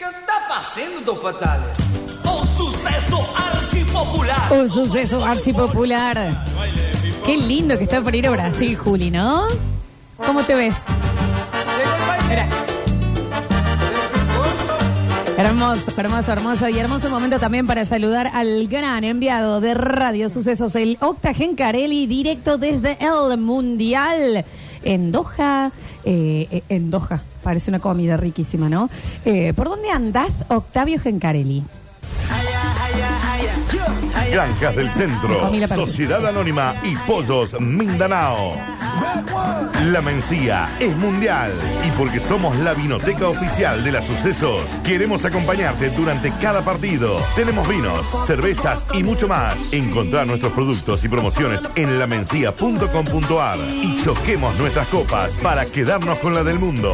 [0.00, 1.66] Que está fazendo, Fatale?
[2.24, 4.50] O suceso archipopular.
[4.50, 6.46] Un suceso archipopular.
[7.26, 9.42] Qué lindo que está por ir a Brasil, Juli, ¿no?
[10.16, 10.74] ¿Cómo te ves?
[12.30, 12.48] Mira.
[15.36, 20.76] Hermoso, hermoso, hermoso y hermoso momento también para saludar al gran enviado de Radio Sucesos,
[20.76, 24.46] el Octagen Carelli, directo desde el Mundial
[24.82, 25.72] en Doha,
[26.04, 28.88] eh, en Doha, parece una comida riquísima, ¿no?
[29.24, 31.64] Eh, ¿Por dónde andas, Octavio Gencarelli?
[34.30, 35.50] Granjas del Centro.
[35.68, 38.54] Sociedad Anónima y Pollos Mindanao.
[39.86, 41.52] La Mencía es mundial
[41.86, 47.20] y porque somos la vinoteca oficial de las sucesos, queremos acompañarte durante cada partido.
[47.34, 49.54] Tenemos vinos, cervezas y mucho más.
[49.72, 56.44] Encontrar nuestros productos y promociones en lamencia.com.ar y choquemos nuestras copas para quedarnos con la
[56.44, 56.92] del mundo.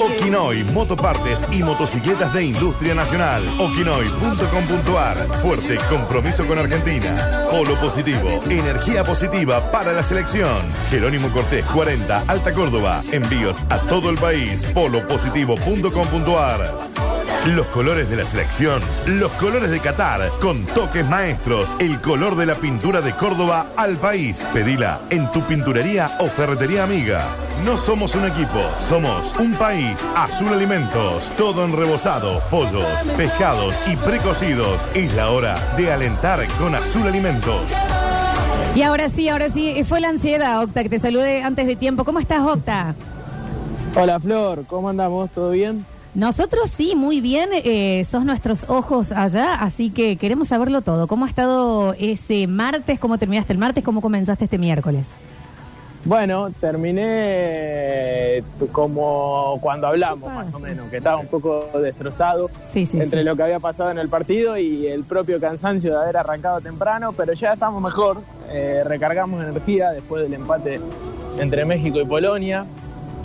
[0.00, 3.42] Okinoy, motopartes y motocicletas de industria nacional.
[3.58, 5.16] Okinoy.com.ar.
[5.40, 7.46] Fuerte compromiso con Argentina.
[7.50, 10.62] Polo positivo, energía positiva para la selección.
[10.90, 13.02] Jerónimo Cortés 40, Alta Córdoba.
[13.12, 14.64] Envíos a todo el país.
[14.74, 17.13] Polopositivo.com.ar.
[17.46, 22.46] Los colores de la selección, los colores de Qatar, con toques maestros, el color de
[22.46, 24.46] la pintura de Córdoba al país.
[24.54, 27.26] Pedila en tu pinturería o ferretería amiga.
[27.62, 29.94] No somos un equipo, somos un país.
[30.16, 34.80] Azul Alimentos, todo en rebozado, pollos, pescados y precocidos.
[34.94, 37.60] Es la hora de alentar con Azul Alimentos.
[38.74, 42.04] Y ahora sí, ahora sí, fue la ansiedad, Octa, que te salude antes de tiempo.
[42.04, 42.94] ¿Cómo estás, Octa?
[43.94, 45.28] Hola Flor, ¿cómo andamos?
[45.30, 45.84] ¿Todo bien?
[46.14, 51.08] Nosotros sí, muy bien, eh, sos nuestros ojos allá, así que queremos saberlo todo.
[51.08, 53.00] ¿Cómo ha estado ese martes?
[53.00, 53.82] ¿Cómo terminaste el martes?
[53.82, 55.06] ¿Cómo comenzaste este miércoles?
[56.04, 63.00] Bueno, terminé como cuando hablamos, más o menos, que estaba un poco destrozado Sí, sí,
[63.00, 63.24] entre sí.
[63.24, 67.12] lo que había pasado en el partido y el propio cansancio de haber arrancado temprano,
[67.12, 68.20] pero ya estamos mejor,
[68.50, 70.78] eh, recargamos energía después del empate
[71.40, 72.66] entre México y Polonia.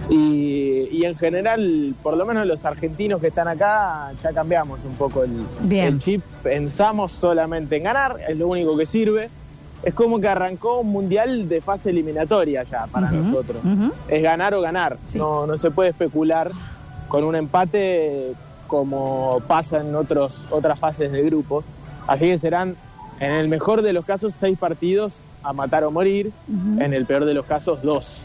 [0.09, 4.95] Y, y en general, por lo menos los argentinos que están acá, ya cambiamos un
[4.95, 6.23] poco el, chip.
[6.41, 9.29] Pensamos solamente en ganar, es lo único que sirve.
[9.83, 13.61] Es como que arrancó un mundial de fase eliminatoria ya para nosotros.
[14.07, 14.97] Es ganar o ganar.
[15.11, 15.17] Sí.
[15.17, 16.51] No, no se puede especular
[17.07, 18.33] con un empate
[18.67, 21.65] como pasa en otros, otras fases de grupos.
[22.07, 22.75] Así que serán,
[23.19, 26.31] en el mejor de los casos, seis partidos a matar o morir.
[26.79, 28.17] En el peor de los casos, dos.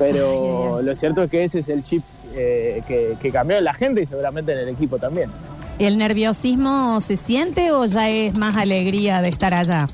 [0.00, 2.02] Pero Ay, lo cierto es que ese es el chip
[2.34, 5.30] eh, que, que cambió en la gente y seguramente en el equipo también.
[5.78, 9.86] ¿El nerviosismo se siente o ya es más alegría de estar allá?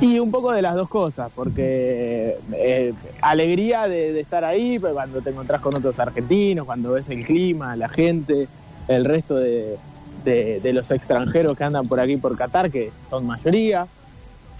[0.00, 4.92] Y un poco de las dos cosas, porque eh, alegría de, de estar ahí, pues,
[4.92, 8.48] cuando te encontrás con otros argentinos, cuando ves el clima, la gente,
[8.88, 9.76] el resto de,
[10.24, 13.86] de- de los extranjeros que andan por aquí por Qatar, que son mayoría.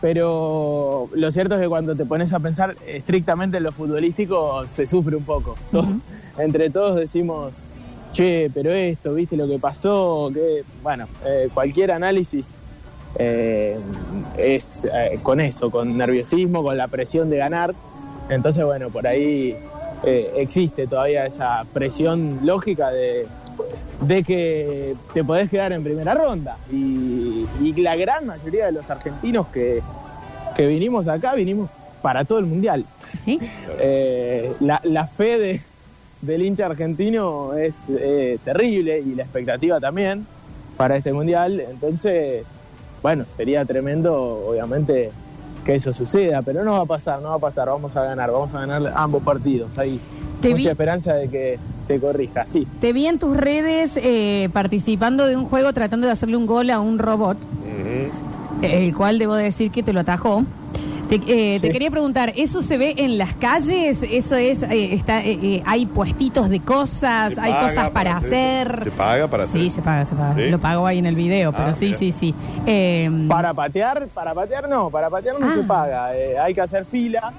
[0.03, 4.85] Pero lo cierto es que cuando te pones a pensar estrictamente en lo futbolístico, se
[4.85, 5.55] sufre un poco.
[5.73, 5.87] Todos-
[6.39, 7.53] Entre todos decimos,
[8.15, 12.47] che, pero esto, viste lo que pasó, que bueno, eh, cualquier análisis
[13.19, 13.77] eh,
[14.39, 17.75] es eh, con eso, con nerviosismo, con la presión de ganar.
[18.31, 19.55] Entonces, bueno, por ahí
[20.05, 23.27] existe todavía esa presión lógica de,
[24.01, 26.57] de que te podés quedar en primera ronda.
[26.71, 29.83] Y, y la gran mayoría de los argentinos que,
[30.57, 31.71] que vinimos acá, vinimos
[32.01, 32.85] para todo el mundial.
[33.25, 33.39] ¿Sí?
[33.79, 35.61] Eh, la, la fe de,
[36.21, 40.27] del hincha argentino es eh, terrible y la expectativa también
[40.77, 41.61] para este mundial.
[41.61, 42.45] Entonces,
[43.03, 45.11] bueno, sería tremendo, obviamente,
[45.65, 47.69] que eso suceda, pero no va a pasar, no va a pasar.
[47.69, 49.79] Vamos a ganar, vamos a ganar ambos partidos.
[49.79, 50.01] Hay
[50.42, 52.66] Te mucha vi- esperanza de que se corrija, sí.
[52.80, 56.69] Te vi en tus redes eh, participando de un juego tratando de hacerle un gol
[56.70, 57.38] a un robot,
[58.62, 60.44] el cual debo decir que te lo atajó.
[61.08, 63.98] Te, eh, te quería preguntar, ¿eso se ve en las calles?
[64.03, 67.34] ¿Eso es, eh, está, eh, eh, hay puestitos de cosas?
[67.34, 68.80] Se ¿Hay cosas para, hacer.
[68.84, 70.34] Se paga para hacer Sí, se paga, se paga.
[70.36, 70.48] ¿Sí?
[70.48, 71.98] Lo pago ahí en el video, Ah, pero sí, mira.
[71.98, 72.34] sí, sí.
[72.66, 75.54] Eh, Para patear, para patear no, para patear no Ah.
[75.54, 77.30] se paga, eh, hay que hacer fila.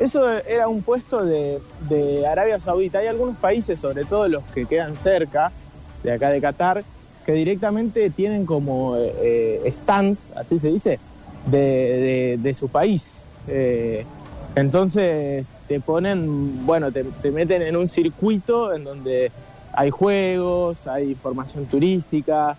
[0.00, 2.98] Eso era un puesto de, de Arabia Saudita.
[2.98, 5.52] Hay algunos países, sobre todo los que quedan cerca
[6.02, 6.82] de acá de Qatar,
[7.26, 9.12] que directamente tienen como eh,
[9.64, 10.98] eh, stands, así se dice,
[11.46, 13.04] de, de- su país.
[13.46, 14.04] Eh,
[14.56, 19.30] entonces te ponen, bueno, te, te meten en un circuito en donde
[19.72, 22.56] hay juegos, hay información turística,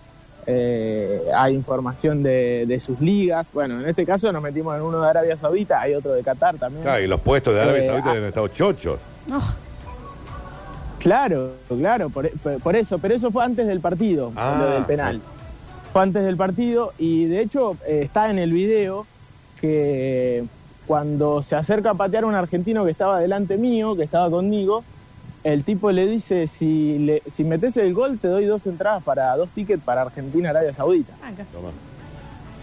[0.47, 3.47] eh, hay información de, de sus ligas.
[3.53, 6.57] Bueno, en este caso nos metimos en uno de Arabia Saudita, hay otro de Qatar
[6.57, 6.83] también.
[6.83, 8.13] Claro, y los puestos de Arabia Eh, Saudita ah.
[8.13, 8.99] han estado chochos.
[9.31, 9.53] oh,
[10.99, 14.85] Claro, claro, por, por- por eso, pero eso fue antes del partido, Ah, lo del
[14.85, 15.19] penal.
[15.91, 19.05] Fue antes del partido y de hecho eh, está en el video
[19.59, 20.43] que
[20.87, 24.83] cuando se acerca a patear un argentino que estaba delante mío, que estaba conmigo,
[25.43, 29.35] el tipo le dice, si, le, si metes el gol te doy dos entradas para
[29.35, 31.13] dos tickets para Argentina-Arabia Saudita.
[31.23, 31.45] Acá.
[31.51, 31.69] Toma.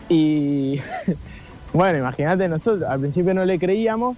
[0.09, 0.81] Y
[1.73, 4.17] bueno, imagínate, nosotros al principio no le creíamos,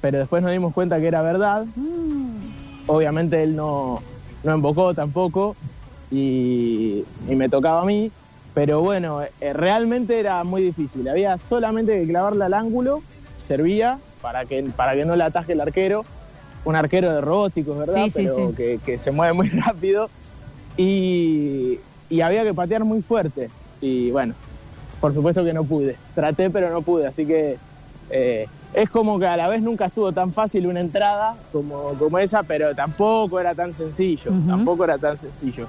[0.00, 1.64] pero después nos dimos cuenta que era verdad.
[2.86, 4.02] Obviamente él no,
[4.42, 5.56] no embocó tampoco
[6.10, 8.10] y, y me tocaba a mí,
[8.54, 11.08] pero bueno, eh, realmente era muy difícil.
[11.08, 13.02] Había solamente que clavarla al ángulo,
[13.46, 16.04] servía para que, para que no la ataje el arquero.
[16.64, 17.94] Un arquero de robóticos, ¿verdad?
[18.04, 18.54] Sí, sí, pero sí.
[18.56, 20.08] Que, que se mueve muy rápido.
[20.76, 21.78] Y,
[22.08, 23.50] y había que patear muy fuerte.
[23.80, 24.34] Y bueno,
[25.00, 25.96] por supuesto que no pude.
[26.14, 27.06] Traté, pero no pude.
[27.06, 27.56] Así que
[28.10, 32.18] eh, es como que a la vez nunca estuvo tan fácil una entrada como, como
[32.18, 34.30] esa, pero tampoco era tan sencillo.
[34.46, 35.66] Tampoco era tan sencillo.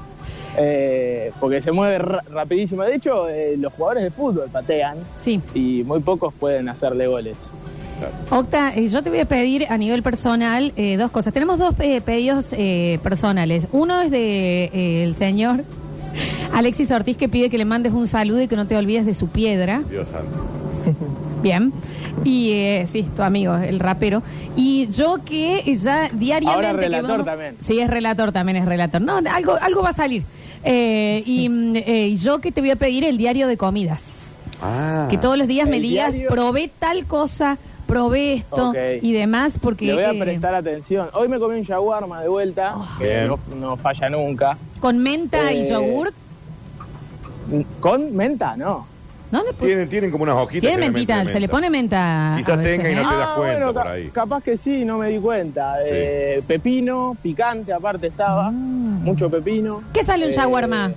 [0.58, 2.84] Eh, porque se mueve ra- rapidísimo.
[2.84, 5.42] De hecho, eh, los jugadores de fútbol patean Sí.
[5.56, 7.36] y muy pocos pueden hacerle goles.
[8.30, 11.34] Octa, eh, yo te voy a pedir a nivel personal eh, dos cosas.
[11.34, 13.68] Tenemos dos eh, pedidos eh, personales.
[13.72, 15.64] Uno es de eh, el señor
[16.54, 19.14] Alexis Ortiz que pide que le mandes un saludo y que no te olvides de
[19.14, 19.82] su piedra.
[19.90, 20.46] Dios santo.
[21.42, 21.74] Bien.
[22.24, 24.24] Y eh, sí, tu amigo, el rapero.
[24.56, 26.68] Y yo que ya diariamente...
[26.68, 27.56] Ahora que relator también.
[27.60, 29.02] Sí, es relator, también es relator.
[29.02, 30.24] No, algo, algo va a salir.
[30.64, 34.40] Eh, y mm, eh, y yo que te voy a pedir el diario de comidas.
[34.62, 35.08] Ah.
[35.10, 37.58] Que todos los días me digas, diario- probé tal cosa,
[37.94, 39.86] probé esto y demás, porque...
[39.86, 41.10] Le voy a eh, prestar atención.
[41.14, 43.28] Hoy me comí un shawarma de vuelta, que Bien.
[43.28, 44.58] no, no falla nunca.
[44.80, 46.14] Con menta y Eh, yogurt,
[47.80, 48.56] ¿Con menta?
[48.58, 48.88] No.
[49.32, 49.44] ¿no?
[49.44, 50.62] Le pu- Tienen, tienen como unas hojitas.
[50.62, 52.34] Tiene que mentita, se le pone menta.
[52.38, 53.06] Quizás a veces, tenga y no ¿eh?
[53.12, 54.10] te das cuenta bueno, por ca- ahí.
[54.10, 55.76] capaz que sí, no me di cuenta.
[55.86, 59.84] Eh, pepino, picante aparte estaba, mucho pepino.
[59.94, 60.92] ¿Qué sale un Eh, shawarma?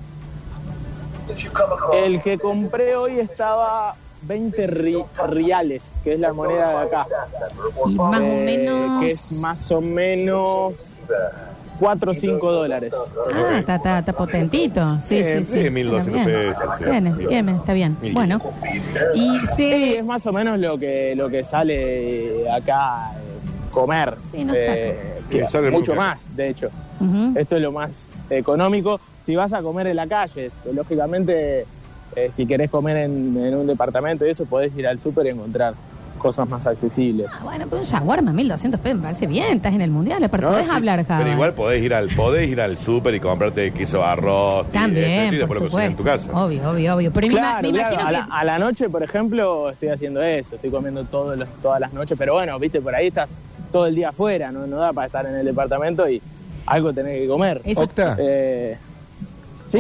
[1.95, 7.07] El que compré hoy estaba 20 ri- reales, que es la moneda de acá.
[7.87, 9.01] Y más o Eh, menos...
[9.01, 10.75] Que es más o menos
[11.79, 12.93] 4 o 5 dólares.
[13.35, 14.99] Ah, está, está, está potentito.
[15.01, 15.63] Sí, Bien, sí, sí.
[15.65, 16.25] sí, 1.200 Bien.
[16.25, 17.29] pesos.
[17.29, 17.97] Bien, está bien.
[18.13, 18.41] Bueno.
[19.15, 24.15] Y Sí, es más o menos lo que lo que sale acá eh, comer.
[24.33, 24.99] Sí, no está Eh,
[25.31, 26.71] que sale mucho más, de hecho.
[27.35, 28.99] Esto es lo más económico.
[29.27, 31.67] Si vas a comer en la calle, lógicamente,
[32.17, 35.29] eh, si querés comer en, en un departamento y eso, podés ir al súper y
[35.31, 35.75] encontrar
[36.19, 37.27] cosas más accesibles.
[37.31, 39.59] Ah, bueno, pero un shawarma, 1200 pesos, me parece bien.
[39.59, 41.21] Estás en el mundial, aparte No, podés sí, hablar, Java.
[41.23, 45.35] Pero igual podés ir al podés ir al súper y comprarte queso arroz y, También,
[45.35, 46.31] y después por lo cocinas en tu casa.
[46.33, 47.13] Obvio, obvio, obvio.
[47.13, 48.13] Pero Claro, me, claro, imagino a, que...
[48.13, 51.93] la, a la noche, por ejemplo, estoy haciendo eso, estoy comiendo todos los- todas las
[51.93, 53.29] noches, pero bueno, viste, por ahí estás
[53.71, 56.21] todo el día afuera, no, no da para estar en el departamento y
[56.65, 57.61] algo tenés que comer.
[57.63, 58.17] Eso- Octa.
[58.19, 58.79] Eh,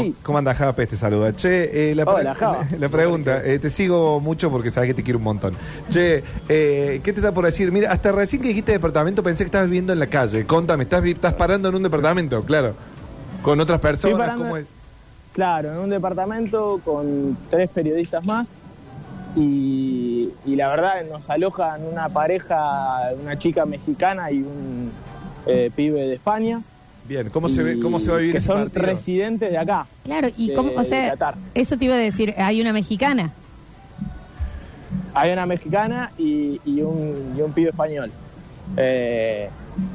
[0.02, 0.86] sí, ¿Cómo anda Jape?
[0.86, 1.34] Te saluda.
[1.34, 2.66] Che, eh, la, pre- Hola, Java.
[2.78, 5.54] la pregunta, eh, te sigo mucho porque sabes que te quiero un montón.
[5.90, 7.70] Che, eh, ¿qué te está por decir?
[7.72, 10.44] Mira, hasta recién que dijiste departamento pensé que estabas viviendo en la calle.
[10.46, 12.42] Contame, ¿estás, vi- estás parando en un departamento?
[12.42, 12.74] Claro.
[13.42, 14.18] ¿Con otras personas?
[14.18, 14.66] parando- ¿Cómo es?
[15.32, 18.48] Claro, en un departamento con tres periodistas más
[19.36, 24.90] y, y la verdad nos alojan una pareja, una chica mexicana y un
[25.46, 26.62] eh, pibe de España.
[27.08, 28.86] Bien, ¿cómo se, ve, y ¿cómo se va a vivir Que ese son partido?
[28.86, 29.86] residentes de acá.
[30.04, 31.34] Claro, y de- cómo, o sea, Qatar.
[31.54, 33.32] eso te iba a decir, hay una mexicana.
[35.14, 38.10] Hay una mexicana y, y un, y un pibe español.
[38.76, 39.48] Eh,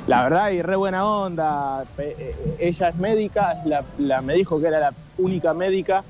[0.07, 1.83] la verdad, y re buena onda.
[1.97, 6.03] Pe- eh, ella es médica, es la, la- me dijo que era la única médica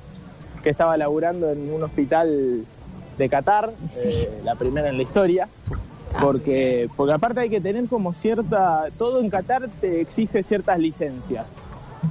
[0.64, 2.64] que estaba laburando en un hospital
[3.18, 5.48] de Qatar, eh, la primera en la historia.
[6.20, 8.86] Porque, porque aparte hay que tener como cierta.
[8.98, 11.46] Todo en Qatar te exige ciertas licencias.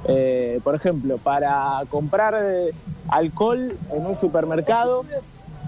[0.07, 2.71] Eh, por ejemplo, para comprar eh,
[3.09, 5.03] alcohol en un supermercado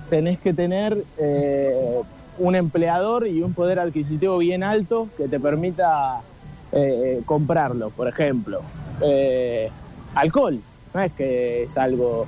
[0.10, 2.02] tenés que tener eh,
[2.38, 6.22] un empleador y un poder adquisitivo bien alto que te permita
[6.72, 8.62] eh, comprarlo, por ejemplo.
[9.02, 9.72] Eh,
[10.14, 10.60] alcohol,
[10.94, 12.28] no es que es algo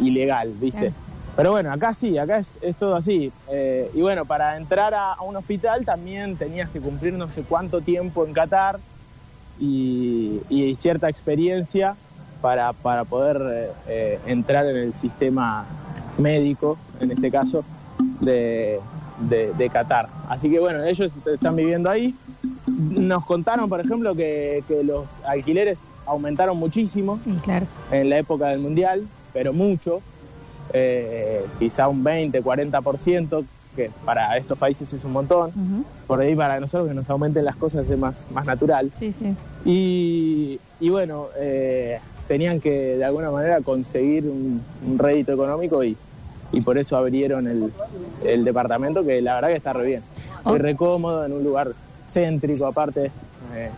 [0.00, 0.92] ilegal, ¿viste?
[1.38, 3.30] Pero bueno, acá sí, acá es, es todo así.
[3.48, 7.42] Eh, y bueno, para entrar a, a un hospital también tenías que cumplir no sé
[7.48, 8.80] cuánto tiempo en Qatar
[9.60, 11.94] y, y cierta experiencia
[12.42, 15.64] para, para poder eh, entrar en el sistema
[16.18, 17.64] médico, en este caso,
[18.20, 18.80] de,
[19.20, 20.08] de, de Qatar.
[20.28, 22.16] Así que bueno, ellos están viviendo ahí.
[22.66, 27.66] Nos contaron, por ejemplo, que, que los alquileres aumentaron muchísimo Sí, claro.
[27.92, 30.00] en la época del Mundial, pero mucho,
[30.72, 33.44] eh, quizá un 20, 40%,
[33.76, 35.52] que para estos países es un montón.
[36.06, 38.90] Por ahí para nosotros que nos aumenten las cosas es más, más natural.
[38.98, 39.34] Sí, sí.
[39.64, 45.96] Y, y bueno, eh, tenían que de alguna manera conseguir un, un rédito económico y,
[46.52, 47.72] y por eso abrieron el,
[48.24, 50.02] el departamento que la verdad que está re bien.
[50.44, 50.54] Oh.
[50.56, 51.72] Es re cómodo, en un lugar
[52.10, 53.12] céntrico aparte.
[53.54, 53.70] eh,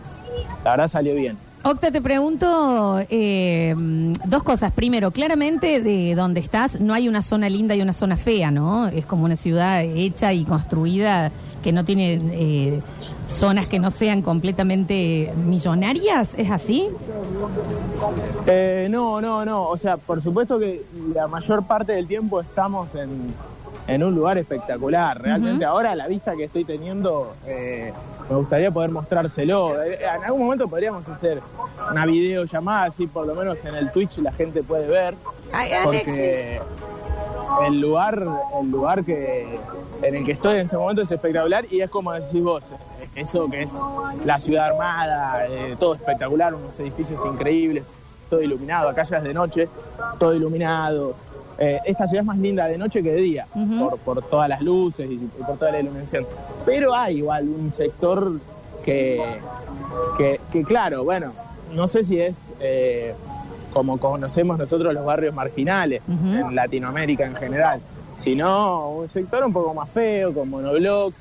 [0.63, 1.37] la verdad salió bien.
[1.63, 3.75] Octa, te pregunto eh,
[4.25, 4.71] dos cosas.
[4.71, 8.87] Primero, claramente de donde estás no hay una zona linda y una zona fea, ¿no?
[8.87, 11.31] Es como una ciudad hecha y construida
[11.63, 12.79] que no tiene eh,
[13.27, 16.89] zonas que no sean completamente millonarias, ¿es así?
[18.47, 19.67] Eh, no, no, no.
[19.67, 20.81] O sea, por supuesto que
[21.13, 23.33] la mayor parte del tiempo estamos en,
[23.87, 25.21] en un lugar espectacular.
[25.21, 27.93] Realmente ahora la vista que estoy teniendo, eh,
[28.31, 29.81] me gustaría poder mostrárselo.
[29.83, 31.41] Eh, En algún momento podríamos hacer
[31.91, 35.15] una videollamada, así por lo menos en el Twitch la gente puede ver.
[35.51, 36.61] Ay, Porque
[37.67, 38.25] el lugar,
[38.61, 39.59] el lugar que
[40.01, 42.63] en el que estoy en este momento es espectacular y es como decís vos,
[43.01, 43.71] eh, eso que es
[44.25, 47.83] la ciudad armada, eh, todo espectacular, unos edificios increíbles,
[48.29, 49.67] todo iluminado, acá ya es de noche,
[50.17, 51.15] todo iluminado.
[51.63, 53.45] Eh, esta ciudad es más linda de noche que de día,
[53.79, 56.25] por, por todas las luces y, y por toda la iluminación.
[56.65, 58.39] Pero hay igual un sector
[58.83, 59.21] que,
[60.17, 61.33] que, que claro, bueno,
[61.75, 63.13] no sé si es eh,
[63.73, 67.79] como conocemos nosotros los barrios marginales en Latinoamérica en general,
[68.17, 71.17] sino un sector un poco más feo, con monoblocks,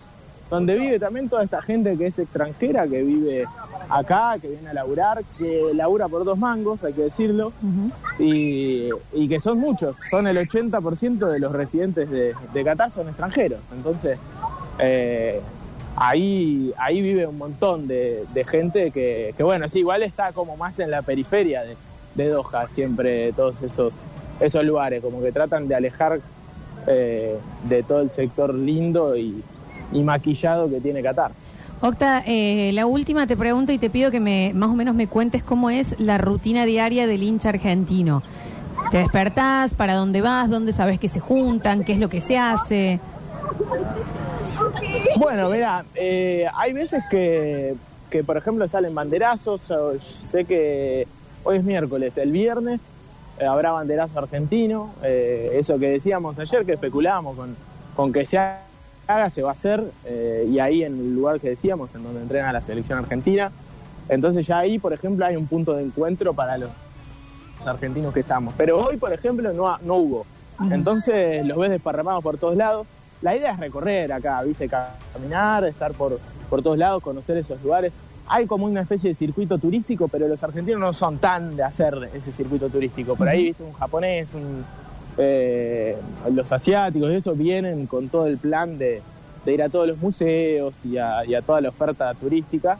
[0.48, 3.44] donde vive también toda esta gente que es extranjera, que vive
[3.90, 7.52] acá, que viene a laburar, que labura por dos mangos, hay que decirlo,
[8.18, 13.08] y, y que son muchos, son el 80% de los residentes de, de Qatar son
[13.08, 13.60] extranjeros.
[13.74, 14.18] Entonces,
[14.78, 15.40] eh,
[15.96, 20.56] ahí, ahí vive un montón de, de gente que, que, bueno, sí, igual está como
[20.56, 21.76] más en la periferia de,
[22.14, 23.92] de Doha, siempre todos esos,
[24.38, 26.20] esos lugares, como que tratan de alejar
[26.86, 27.36] eh,
[27.68, 29.42] de todo el sector lindo y,
[29.92, 31.32] y maquillado que tiene Qatar.
[31.82, 35.06] Octa, eh, la última te pregunto y te pido que me más o menos me
[35.06, 38.22] cuentes cómo es la rutina diaria del hincha argentino.
[38.90, 39.74] ¿Te despertás?
[39.74, 40.50] ¿Para dónde vas?
[40.50, 41.84] ¿Dónde sabes que se juntan?
[41.84, 43.00] ¿Qué es lo que se hace?
[45.18, 47.74] Bueno, mira, eh, hay veces que,
[48.10, 49.60] que, por ejemplo, salen banderazos.
[50.30, 51.06] sé que
[51.44, 52.80] hoy es miércoles, el viernes
[53.38, 54.90] eh, habrá banderazo argentino.
[55.02, 57.56] eh, eso que decíamos ayer, que especulábamos con,
[57.96, 58.38] con que se
[59.10, 59.82] haga, se va a hacer.
[60.04, 63.50] eh, y ahí en el lugar que decíamos, en donde entrena la selección argentina.
[64.08, 66.70] Entonces ya ahí, por ejemplo, hay un punto de encuentro para los
[67.64, 68.54] argentinos que estamos.
[68.56, 70.26] Pero hoy, por ejemplo, no, no hubo.
[70.70, 72.86] Entonces los ves desparramados por todos lados.
[73.22, 74.68] La idea es recorrer acá, viste,
[75.12, 77.92] caminar, estar por, por todos lados, conocer esos lugares.
[78.26, 82.10] Hay como una especie de circuito turístico, pero los argentinos no son tan de hacer
[82.14, 83.16] ese circuito turístico.
[83.16, 84.64] Por ahí, viste, un japonés, un,
[85.18, 85.96] eh,
[86.32, 89.02] los asiáticos, y eso vienen con todo el plan de,
[89.44, 92.78] de ir a todos los museos y a, y a toda la oferta turística.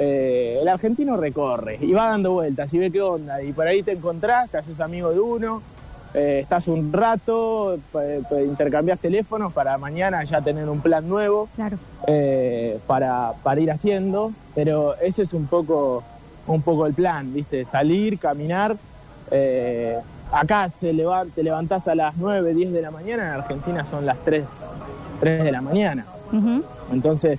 [0.00, 3.42] Eh, el argentino recorre y va dando vueltas y ve qué onda.
[3.42, 5.60] Y por ahí te encontrás, te haces amigo de uno,
[6.14, 11.78] eh, estás un rato, eh, intercambias teléfonos para mañana ya tener un plan nuevo Claro.
[12.06, 14.32] eh, para, para ir haciendo.
[14.54, 16.04] Pero ese es un poco,
[16.46, 17.64] un poco el plan, ¿viste?
[17.64, 18.76] Salir, caminar.
[19.32, 19.98] eh,
[20.32, 20.94] acá se
[21.34, 24.44] te levantás a las 9, 10 de la mañana, en Argentina son las 3,
[25.20, 26.06] 3 de la mañana.
[26.32, 26.62] Ujú.
[26.92, 27.38] Entonces,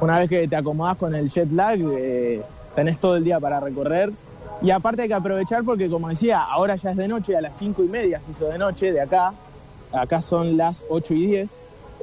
[0.00, 2.42] una vez que te acomodás con el jet lag, eh,
[2.74, 4.10] tenés todo el día para recorrer.
[4.62, 7.56] Y aparte hay que aprovechar porque, como decía, ahora ya es de noche, a las
[7.56, 9.32] 5 y media se hizo de noche de acá.
[9.92, 11.50] Acá son las 8 y 10.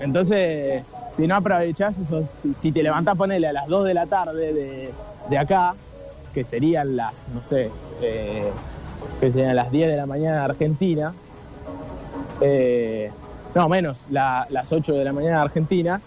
[0.01, 0.83] Entonces,
[1.15, 4.53] si no aprovechás, eso, si, si te levantás, ponele a las 2 de la tarde
[4.53, 4.91] de,
[5.29, 5.73] de acá,
[6.33, 7.71] que serían las, no sé,
[8.01, 8.51] eh,
[9.19, 11.13] que serían las 10 de la mañana de Argentina,
[12.41, 13.11] eh,
[13.55, 16.01] no, menos, la- las 8 de la mañana de Argentina,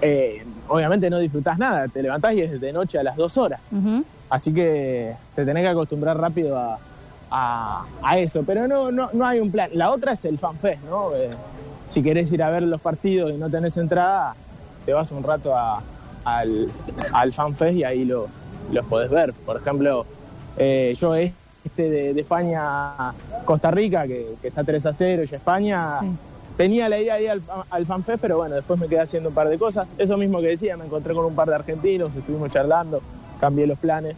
[0.00, 3.60] eh, obviamente no disfrutás nada, te levantás y es de noche a las 2 horas.
[4.30, 6.78] Así que te tenés que acostumbrar rápido a,
[7.30, 8.42] a- a eso.
[8.46, 9.70] Pero no, no, no hay un plan.
[9.74, 11.14] La otra es el fanfest, ¿no?
[11.14, 11.30] Eh,
[11.92, 14.34] si querés ir a ver los partidos y no tenés entrada,
[14.84, 15.82] te vas un rato a-
[16.24, 16.68] al,
[17.12, 18.26] al fanfest y ahí los,
[18.72, 19.32] los podés ver.
[19.32, 20.04] Por ejemplo,
[20.58, 21.34] eh, yo este
[21.76, 26.00] de, de España a Costa Rica, que, que está 3 a 0 y España...
[26.00, 26.06] Sí.
[26.56, 29.34] Tenía la idea de ir al, al FanFest, pero bueno, después me quedé haciendo un
[29.36, 29.88] par de cosas.
[29.96, 33.00] Eso mismo que decía, me encontré con un par de argentinos, estuvimos charlando,
[33.40, 34.16] cambié los planes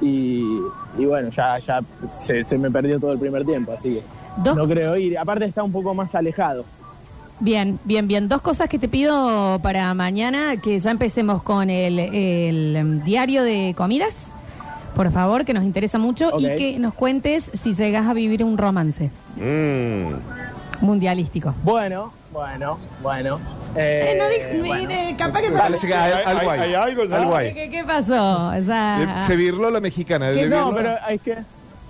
[0.00, 0.60] y,
[0.96, 1.80] y bueno, ya, ya
[2.18, 4.02] se, se me perdió todo el primer tiempo, así que
[4.42, 5.18] Dos- no creo ir.
[5.18, 6.64] Aparte está un poco más alejado.
[7.40, 8.30] Bien, bien, bien.
[8.30, 13.42] Dos cosas que te pido para mañana, que ya empecemos con el, el, em, diario
[13.42, 14.32] de comidas,
[14.94, 18.56] por favor, que nos interesa mucho, y que nos cuentes si llegas a vivir un
[18.58, 19.10] romance.
[19.36, 20.14] Mm.
[20.80, 21.54] mundialístico.
[21.62, 23.38] Bueno, bueno, bueno.
[23.76, 24.88] Eh, Eh, no dije- bueno.
[24.88, 26.68] mire, capaz que Parece que hay, ¿Hay- algo hay- hay.
[26.68, 27.16] hay algo ya?
[27.16, 27.54] Algo hay.
[27.54, 28.48] ¿Qué, qué pasó?
[28.48, 30.28] O sea, Le- Se virló la mexicana.
[30.28, 31.36] ¿Qué le no, No, pero es que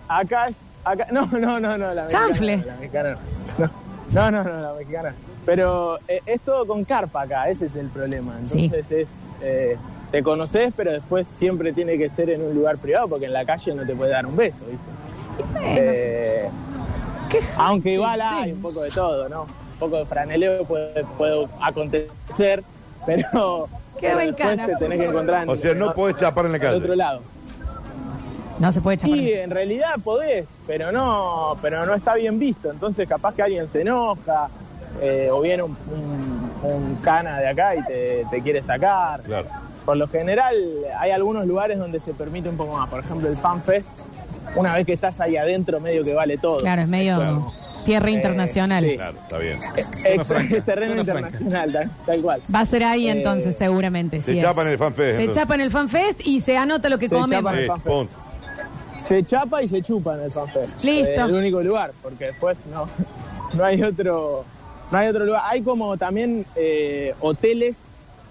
[0.08, 0.56] acá es.
[0.84, 1.94] Acá, no, no, no, no.
[1.94, 2.58] La Chanfle.
[2.58, 3.14] no, La mexicana
[3.58, 3.70] no.
[4.12, 5.14] No, no, no, la mexicana.
[5.44, 8.34] Pero eh, es todo con carpa acá, ese es el problema.
[8.50, 8.66] Sí.
[8.66, 9.08] Entonces es.
[9.42, 9.76] eh,
[10.11, 13.44] te conoces, pero después siempre tiene que ser en un lugar privado porque en la
[13.44, 15.52] calle no te puede dar un beso, ¿viste?
[15.52, 16.49] bueno, Eh,
[17.30, 19.42] qué aunque igual hay un poco de todo, ¿no?
[19.42, 22.62] Un poco de franeleo puede, puede acontecer,
[23.06, 23.68] pero,
[23.99, 24.66] Quedó pero en después cara.
[24.66, 26.96] te tenés que encontrar en, O sea, no podés chapar en la al otro calle.
[26.96, 27.20] lado.
[28.61, 29.16] no se puede chapar.
[29.18, 32.70] Y en realidad podés, pero no, pero no está bien visto.
[32.70, 34.49] Entonces capaz que alguien se enoja
[35.02, 39.20] eh, o viene un, un- un cana de acá y te, te quiere sacar.
[39.23, 39.49] Claro.
[39.84, 40.54] Por lo general
[40.98, 42.88] hay algunos lugares donde se permite un poco más.
[42.88, 43.88] Por ejemplo el FanFest,
[44.56, 46.58] una vez que estás ahí adentro medio que vale todo.
[46.58, 47.52] Claro, es medio Claro.
[47.84, 48.82] tierra Eh, internacional.
[48.84, 48.96] sí.
[48.96, 49.58] Claro, está bien.
[50.06, 52.40] Es terreno internacional, tal, tal cual.
[52.54, 54.22] Va a ser ahí Eh, entonces, seguramente.
[54.22, 54.44] Se sí es.
[54.44, 55.16] chapan en el fanfest.
[55.16, 55.42] Se entonces.
[55.42, 57.52] chapa en el fanfest y se anota lo que Se comemos.
[57.66, 58.08] chapa el.
[59.00, 60.82] Se chapa y se chupa en el FanFest.
[60.82, 61.10] Listo.
[61.10, 62.86] Es el único lugar, porque después no,
[63.54, 64.44] no hay otro
[64.90, 65.42] no hay otro lugar.
[65.44, 67.76] Hay como también eh, hoteles,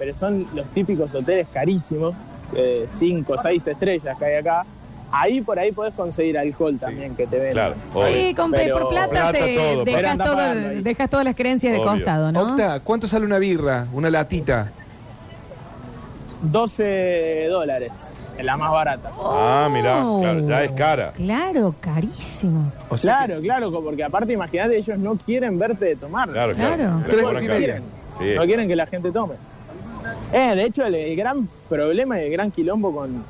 [0.04, 2.14] pero son los típicos hoteles carísimos,
[2.54, 4.66] eh, cinco, seis estrellas que hay acá.
[5.14, 7.54] Ahí por ahí podés conseguir alcohol también que te venden.
[7.54, 7.76] Claro.
[8.12, 11.80] Sí, con Pero- por plata, Plata se- todo, dejas, todo- dejas todas las creencias de
[11.84, 12.42] costado, ¿no?
[12.42, 13.86] Octa, ¿cuánto sale una birra?
[13.94, 14.72] Una latita.
[16.42, 17.92] 12 dólares,
[18.38, 19.12] es la más barata.
[19.24, 21.12] Ah, mirá, Oh, claro, ya es cara.
[21.14, 22.72] Claro, carísimo.
[22.90, 26.30] O sea Claro, claro, porque aparte imagínate, ellos no quieren verte tomar.
[26.30, 27.02] Claro, claro.
[27.40, 27.82] Media.
[28.20, 28.34] Sí.
[28.36, 29.36] No quieren que la gente tome.
[30.34, 33.24] Eh, de hecho, el, el gran problema y el gran quilombo con,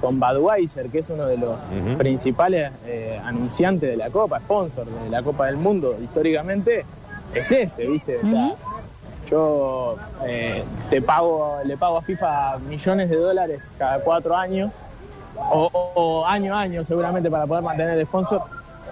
[0.00, 1.56] con Budweiser, que es uno de los
[1.98, 6.84] principales eh, anunciantes de la Copa, sponsor de la Copa del Mundo históricamente,
[7.34, 8.18] es ese, ¿viste?
[8.18, 8.56] O sea, Ujú.
[9.30, 14.72] Yo eh, te pago, le pago a FIFA millones de dólares cada cuatro años,
[15.36, 18.42] o, o- o año a año seguramente para poder mantener el sponsor,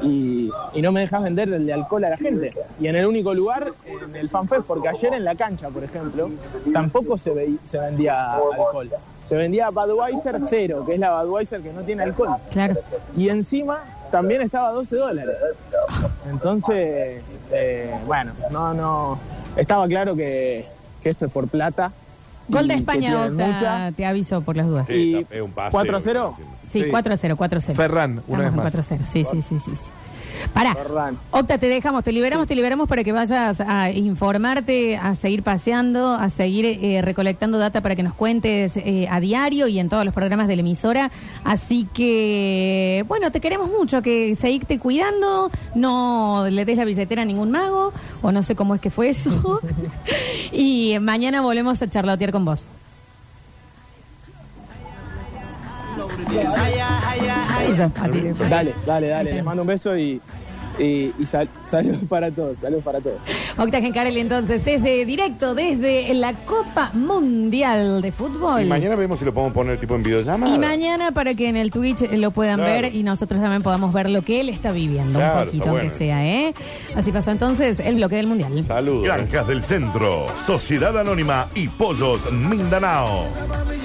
[0.02, 2.52] y, y no me dejas vender el de alcohol a la gente.
[2.80, 6.30] Y en el único lugar, en el FanFest, porque ayer en la cancha, por ejemplo,
[6.72, 8.90] tampoco se, ve- se vendía alcohol.
[9.28, 12.36] Se vendía Budweiser cero, que es la Budweiser que no tiene alcohol.
[12.50, 12.76] Claro.
[13.16, 15.36] Y encima también estaba a 12 dólares.
[16.30, 19.18] Entonces, eh, bueno, no, no.
[19.56, 20.64] Estaba claro que,
[21.02, 21.92] que esto es por plata.
[22.48, 23.92] Gol de España, mucha.
[23.94, 24.86] te aviso por las dudas.
[24.86, 25.70] Sí, Y está- es un paseo.
[25.72, 26.36] 4 a 0.
[26.70, 26.90] Sí, Sí.
[26.90, 27.76] 4 a 0, 4 a 0.
[27.76, 28.62] Ferran, una vez más.
[28.62, 29.70] 4 a 0, sí, sí, sí, sí.
[29.70, 29.90] sí.
[30.52, 31.18] Pará, Ferran.
[31.30, 36.14] Octa, te dejamos, te liberamos, te liberamos para que vayas a informarte, a seguir paseando,
[36.14, 40.04] a seguir eh, recolectando data para que nos cuentes eh, a diario y en todos
[40.04, 41.10] los programas de la emisora.
[41.44, 47.24] Así que, bueno, te queremos mucho, que seguirte cuidando, no le des la billetera a
[47.24, 49.60] ningún mago, o no sé cómo es que fue eso.
[50.52, 52.60] y mañana volvemos a charlotear con vos.
[58.48, 59.32] Dale, dale, dale.
[59.34, 60.20] Les mando un beso y,
[60.78, 62.58] y, y sal- saludos para todos.
[62.58, 63.18] Saludos para todos.
[63.56, 68.62] Octa Gencarelli, entonces, desde directo, desde la Copa Mundial de Fútbol.
[68.62, 70.54] Y mañana vemos si lo podemos poner tipo en videollamada.
[70.54, 72.72] Y mañana para que en el Twitch eh, lo puedan Claro.
[72.82, 75.90] ver y nosotros también podamos ver lo que él está viviendo, Claro, un poquito bueno.
[75.96, 76.54] sea, ¿eh?
[76.94, 78.64] Así pasó entonces el bloque del Mundial.
[78.66, 79.04] Saludos.
[79.04, 83.26] Granjas del Centro, Sociedad Anónima y Pollos Mindanao.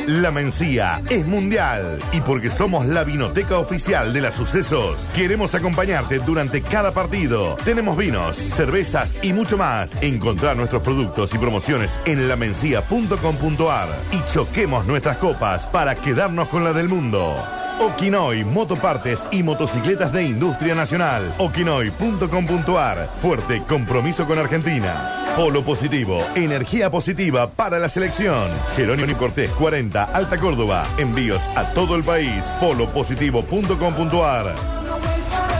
[0.07, 6.19] La Mencía es mundial y porque somos la vinoteca oficial de las sucesos, queremos acompañarte
[6.19, 7.55] durante cada partido.
[7.73, 9.89] Tenemos vinos, cervezas y mucho más.
[9.99, 16.71] Encontrar nuestros productos y promociones en lamencia.com.ar y choquemos nuestras copas para quedarnos con la
[16.71, 17.36] del mundo.
[17.81, 21.33] Okinoy, motopartes y motocicletas de industria nacional.
[21.39, 23.09] Okinoy.com.ar.
[23.19, 25.33] Fuerte compromiso con Argentina.
[25.36, 28.51] Polo positivo, energía positiva para la selección.
[28.75, 30.86] Jerónimo Cortés 40, Alta Córdoba.
[30.99, 32.43] Envíos a todo el país.
[32.59, 34.82] Polopositivo.com.ar.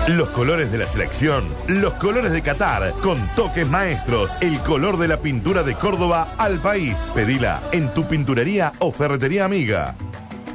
[0.08, 5.08] Los colores de la selección, los colores de Qatar, con toques maestros, el color de
[5.08, 6.96] la pintura de Córdoba al país.
[7.16, 9.96] Pedila en tu pinturería o ferretería amiga.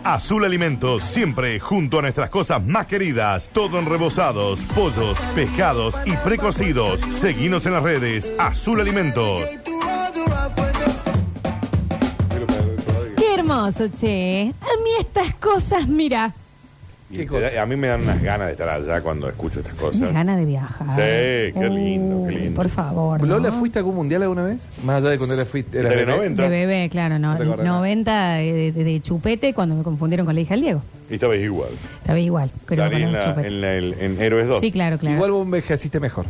[0.04, 6.12] Azul Alimentos, siempre junto a nuestras cosas más queridas, todo en rebozados, pollos, pescados y
[6.18, 7.00] precocidos.
[7.18, 9.44] Seguinos en las redes, Azul Alimentos.
[13.16, 14.52] Qué hermoso, che.
[14.60, 16.34] A mí estas cosas, mira,
[17.10, 20.12] Y te- A mí me dan unas ganas de estar allá cuando escucho estas cosas.
[20.12, 20.86] gana de viajar.
[20.90, 22.56] Sí, qué lindo, qué Uy, lindo.
[22.56, 23.26] Por favor.
[23.26, 23.58] ¿Lola, ¿no?
[23.58, 24.60] fuiste a algún mundial alguna vez?
[24.84, 25.78] Más allá de cuando era fuiste.
[25.78, 26.12] eras ¿De bebé.
[26.12, 26.42] 90?
[26.42, 27.78] De bebé, claro, no, No te acordás nada.
[27.78, 30.82] 90 de, de- de chupete cuando me confundieron con la hija del Diego.
[31.08, 31.70] Y esta vez igual.
[32.02, 32.50] Estaba igual.
[32.66, 33.48] creo, Salí con en, el la- chupete.
[33.48, 34.60] en la- el- en Héroes 2.
[34.60, 35.16] Sí, claro, claro.
[35.16, 36.26] Igual vos envejeciste mejor.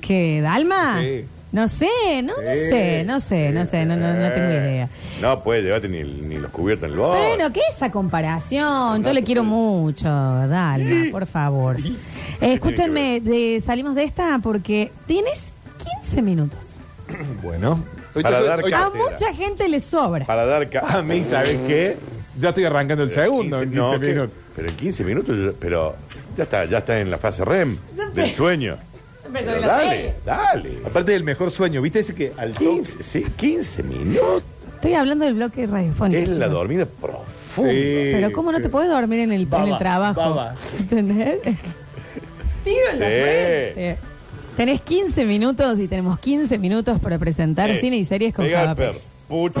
[0.00, 1.00] ¿Qué, Dalma?
[1.00, 1.24] Sí.
[1.50, 1.86] No sé,
[2.22, 4.88] no, no Sí, sé, no sé, no sé, no, no, no tengo idea.
[5.22, 7.16] No puede llevarte ni, ni los cubiertos en el bol.
[7.16, 9.02] Bueno, ¿qué es esa comparación?
[9.02, 11.76] Yo le quiero mucho, Dalma, por favor.
[12.40, 15.50] Eh, escúchenme, de- salimos de esta porque tienes
[16.02, 16.60] 15 minutos.
[17.42, 17.82] Bueno.
[18.14, 20.26] Hoy Para te- dar hoy- A mucha gente le sobra.
[20.26, 21.96] Para dar ca- A mí, ¿sabes qué?
[22.40, 24.30] Ya estoy arrancando el segundo en 15 no, minutos.
[24.56, 25.94] Pero en 15 minutos, yo- pero
[26.36, 27.78] ya está, ya está en la fase REM
[28.14, 28.76] del sueño.
[29.28, 30.14] Empezó Pero la dale, serie.
[30.24, 30.70] dale.
[30.84, 32.64] Aparte del mejor sueño, ¿viste ese que al toque?
[32.66, 34.42] 15, sí, 15 minutos.
[34.74, 36.20] Estoy hablando del bloque radiofónico.
[36.20, 36.50] Es la chicos.
[36.58, 37.72] dormida profunda.
[37.72, 38.10] Sí.
[38.12, 40.20] Pero ¿cómo no te puedes dormir en el, en el trabajo?
[40.20, 40.54] baba.
[40.78, 41.38] ¿Entendés?
[42.64, 43.12] Tiro en la Sí.
[43.22, 43.96] frente.
[44.56, 48.60] Tenés 15 minutos y tenemos 15 minutos para presentar Eh, cine y series con pega
[48.60, 49.08] Javapes.
[49.28, 49.60] Pucho.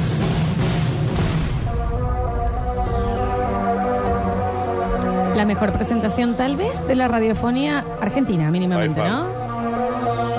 [5.41, 9.25] La mejor presentación tal vez de la radiofonía argentina, mínimamente, ¿no?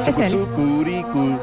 [0.07, 0.31] Es él.
[0.31, 1.41] Sucuricu.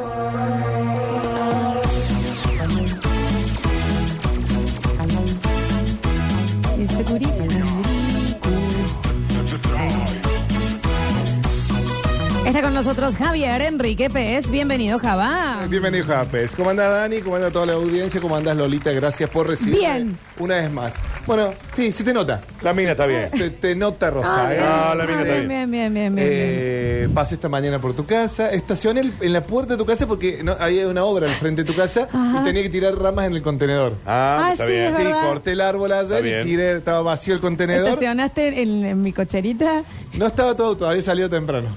[12.45, 14.50] Está con nosotros Javier Enrique Pérez.
[14.50, 15.65] Bienvenido, Java.
[15.67, 16.52] Bienvenido, Japes.
[16.56, 17.19] ¿Cómo anda Dani?
[17.19, 18.22] ¿Cómo anda toda la audiencia?
[18.22, 18.93] ¿Cómo andas, Lolita?
[18.93, 20.17] Gracias por recibirme Bien.
[20.39, 20.93] una vez más.
[21.27, 22.41] Bueno, sí, se te nota.
[22.63, 23.29] La mina está bien.
[23.29, 24.47] Se te nota, Rosa.
[24.47, 24.55] Ah, ¿eh?
[24.58, 24.65] bien.
[24.67, 25.71] Ah, la mina Ah, está bien, bien.
[25.71, 26.27] bien, bien, bien, bien, bien.
[26.32, 30.08] Eh, pasé esta mañana por tu casa, estacioné el- en la puerta de tu casa
[30.08, 32.41] porque no, había una obra al frente de tu casa Ajá.
[32.41, 33.93] y tenía que tirar ramas en el contenedor.
[34.08, 34.86] Ah, Ah, está sí, bien.
[34.86, 35.27] es Sí, verdad.
[35.29, 37.89] corté el árbol Está ayer y tiré, estaba vacío el contenedor.
[37.89, 39.84] ¿Estacionaste en, en mi cocherita?
[40.13, 41.67] No estaba todo, todavía salió temprano.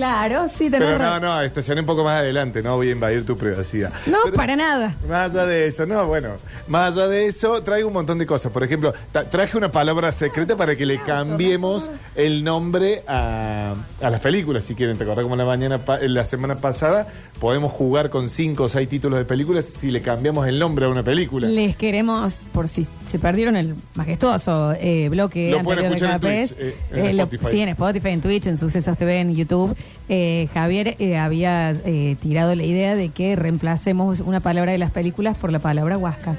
[0.00, 1.22] Claro, sí, tenés Pero no, razón.
[1.22, 3.92] no, estacioné un poco más adelante, no voy a invadir tu privacidad.
[4.06, 4.96] No, Pero- para nada.
[5.06, 6.30] Más allá de eso, no, bueno,
[6.68, 8.50] más allá de eso, traigo un montón de cosas.
[8.50, 14.08] Por ejemplo, ta- traje una palabra secreta para que le cambiemos el nombre a, a
[14.10, 14.96] las películas, si quieren.
[14.96, 17.06] ¿Te acordás como la, mañana pa- la semana pasada?
[17.38, 20.88] Podemos jugar con cinco o seis títulos de películas si le cambiamos el nombre a
[20.88, 21.46] una película.
[21.46, 26.32] Les queremos, por si se perdieron el majestuoso eh, bloque Lo pueden anterior de escuchar
[26.32, 26.76] en Twitch, eh,
[27.10, 27.46] en lo- Spotify.
[27.50, 29.76] sí, en Spotify, en Twitch, en Sucesos TV, en YouTube.
[30.08, 34.90] Eh, Javier eh, había eh, tirado la idea de que reemplacemos una palabra de las
[34.90, 36.36] películas por la palabra huasca.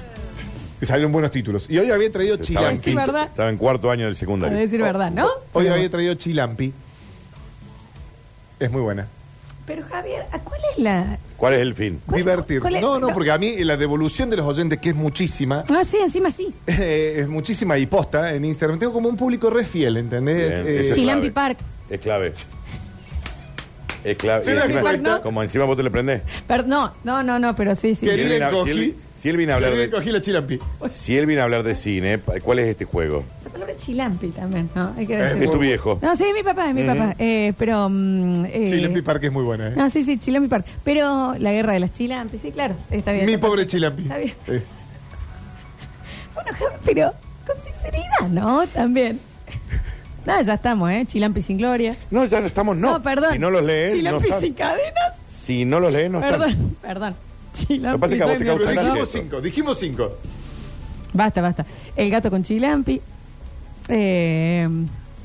[0.81, 1.69] Y Salieron buenos títulos.
[1.69, 3.15] Y hoy había traído Estaba en, Sí, Chilampi.
[3.29, 4.57] estaba en cuarto año del A secundario.
[4.57, 5.25] decir verdad, ¿no?
[5.53, 6.73] Hoy Pero- había traído Chilampi.
[8.59, 9.07] Es muy buena.
[9.65, 11.17] Pero Javier, ¿a ¿cuál es la...?
[11.37, 12.01] ¿Cuál es el fin?
[12.05, 12.59] ¿Cuál- Divertir.
[12.61, 13.13] cuál es- No, no, no.
[13.13, 16.53] porque a mí la devolución de los oyentes, que es muchísima, Ah, sí, encima sí.
[16.67, 18.79] Eh, es muchísima y posta en Instagram.
[18.79, 20.63] Tengo como un público re fiel, ¿entendés?
[20.63, 21.55] Bien, Eh, es Chilampi clave.
[21.55, 21.57] Park.
[21.89, 22.33] Es clave.
[24.03, 24.43] Es clave.
[24.45, 25.21] Y encima.
[25.21, 26.21] Como encima vos te le prendés.
[26.47, 28.01] Pero, no, no, no, no, pero sí, sí.
[28.05, 30.19] Si él, viene a, si él- cogí- si él viene a hablar de, cogí la
[30.21, 30.59] chilampi.
[30.89, 33.23] si él viene a hablar de cine, pa- ¿cuál es este juego?
[33.45, 34.93] La palabra chilampi también, ¿no?
[34.97, 35.43] Hay que Eh, decirlo.
[35.43, 35.99] Es tu viejo.
[36.01, 36.97] No, sí, mi papá, es mi Ujú.
[36.97, 37.15] papá.
[37.19, 37.87] Eh, pero.
[37.89, 39.67] mm, eh, Chilampi Park es muy buena.
[39.67, 39.73] ¿eh?
[39.75, 40.65] No, sí, sí, Chilampi Park.
[40.83, 42.73] Pero la guerra de las chilampis, sí, claro.
[42.89, 43.25] Está bien.
[43.27, 43.77] Mi está pobre perfecto.
[43.77, 44.01] Chilampi.
[44.03, 44.33] Está bien.
[44.47, 44.63] Eh,
[46.33, 47.13] Bueno, Javi, pero
[47.45, 48.65] con sinceridad, ¿no?
[48.67, 49.19] También.
[50.25, 51.03] Nada, ya estamos, ¿eh?
[51.07, 51.95] Chilampi sin gloria.
[52.11, 53.01] No, ya no estamos, no.
[53.01, 53.33] perdón.
[53.33, 54.41] Si no los lees, no Chilampi están.
[54.41, 55.13] sin cadenas.
[55.35, 56.39] Si no los lees, no están.
[56.39, 57.15] Perdón, perdón.
[57.53, 57.85] Chilampi.
[57.87, 58.81] Lo que pasa es que a vos te causa gracia.
[58.91, 60.11] dijimos cinco, dijimos cinco.
[61.13, 61.65] Basta, basta.
[61.95, 63.01] El gato con Chilampi.
[63.89, 64.69] Eh,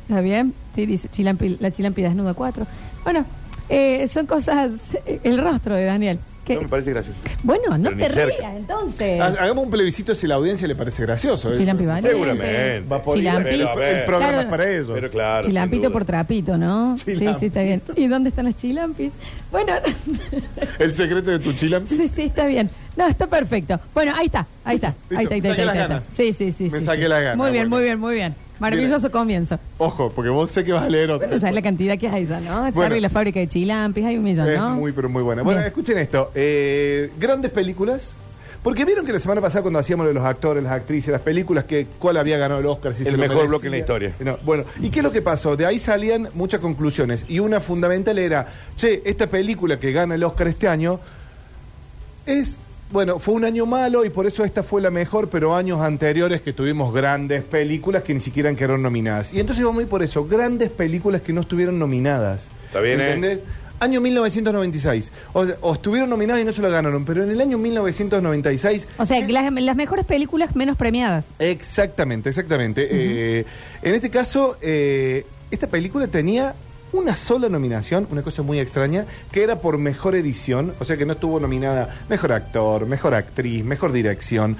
[0.09, 0.55] ¿Está bien?
[0.75, 2.67] Sí, dice Chilampi, la Chilampi desnuda 4.
[3.05, 3.25] Bueno,
[3.69, 4.73] eh, son cosas.
[5.05, 6.19] El rostro de Daniel.
[6.47, 6.55] ¿Qué?
[6.55, 7.19] No me parece gracioso.
[7.43, 8.37] Bueno, no Pero te ni cerca.
[8.39, 9.21] rías entonces.
[9.21, 11.53] Ha- Hagamos un plebiscito si la audiencia le parece gracioso.
[11.53, 11.57] ¿eh?
[11.57, 12.09] Chilampi vale.
[12.09, 12.81] Seguramente.
[12.91, 13.51] Va por ahí, Chilampi.
[13.51, 13.97] Pero, a ver.
[13.99, 14.43] El programa Claro.
[14.43, 14.91] es para ellos.
[14.95, 15.43] Pero claro.
[15.43, 15.93] sin Chilampito duda.
[15.93, 16.97] por trapito, ¿no?
[16.99, 17.39] Sí, Chilampito.
[17.41, 17.83] sí, está bien.
[17.97, 19.13] ¿Y dónde están los chilampis?
[19.51, 19.73] Bueno,
[20.79, 21.97] El secreto de tu chilampi.
[21.97, 22.71] sí, sí, está bien.
[22.97, 23.79] No, está perfecto.
[23.93, 24.95] Bueno, ahí está, ahí está.
[25.11, 26.03] Listo, Ahí está, ahí está, saqué ahí las está, ahí ganas.
[26.05, 26.17] está.
[26.17, 26.71] Sí, sí, sí.
[26.71, 27.09] Me sí, saqué sí.
[27.09, 27.77] las ganas, Muy bien, bueno.
[27.77, 28.35] muy bien, muy bien.
[28.59, 29.59] Maravilloso comienzo.
[29.79, 31.27] Ojo, porque vos sé que vas a leer otro.
[31.29, 32.61] Bueno, sabes la cantidad que hay ya, ¿no?
[32.61, 32.81] Bueno.
[32.81, 34.75] Charlie y la fábrica de chilampis, hay un millón, Es ¿no?
[34.77, 35.43] muy, pero muy buena.
[35.43, 35.69] Bueno, Bien.
[35.69, 36.31] escuchen esto.
[36.35, 38.17] Eh, grandes películas.
[38.63, 41.21] Porque vieron que la semana pasada cuando hacíamos lo de los actores, las actrices, las
[41.21, 44.13] películas, que cuál había ganado el Oscar, si El se mejor bloque en la historia.
[44.19, 45.57] No, bueno, ¿y qué es lo que pasó?
[45.57, 47.27] De ahí salían muchas conclusiones.
[47.29, 50.99] Y una fundamental era, che, esta película que gana el Oscar este año
[52.25, 52.59] es,
[52.91, 56.41] bueno, fue un año malo y por eso esta fue la mejor, pero años anteriores
[56.41, 59.33] que tuvimos grandes películas que ni siquiera quedaron nominadas.
[59.33, 62.47] Y entonces vamos a ir por eso, grandes películas que no estuvieron nominadas.
[62.67, 63.13] Está bien, ¿eh?
[63.13, 63.39] ¿Entendés?
[63.79, 65.13] Año 1996.
[65.35, 68.89] O, o estuvieron nominados y no se lo ganaron, pero en el año 1996...
[68.99, 71.25] O sea, las, las mejores películas menos premiadas.
[71.39, 72.89] Exactamente, exactamente.
[72.91, 73.45] Eh,
[73.83, 76.55] en este caso, eh, esta película tenía
[76.99, 81.07] una sola nominación, una cosa muy extraña, que era por mejor edición, o sea que
[81.07, 84.57] no estuvo nominada mejor actor, mejor actriz, mejor dirección.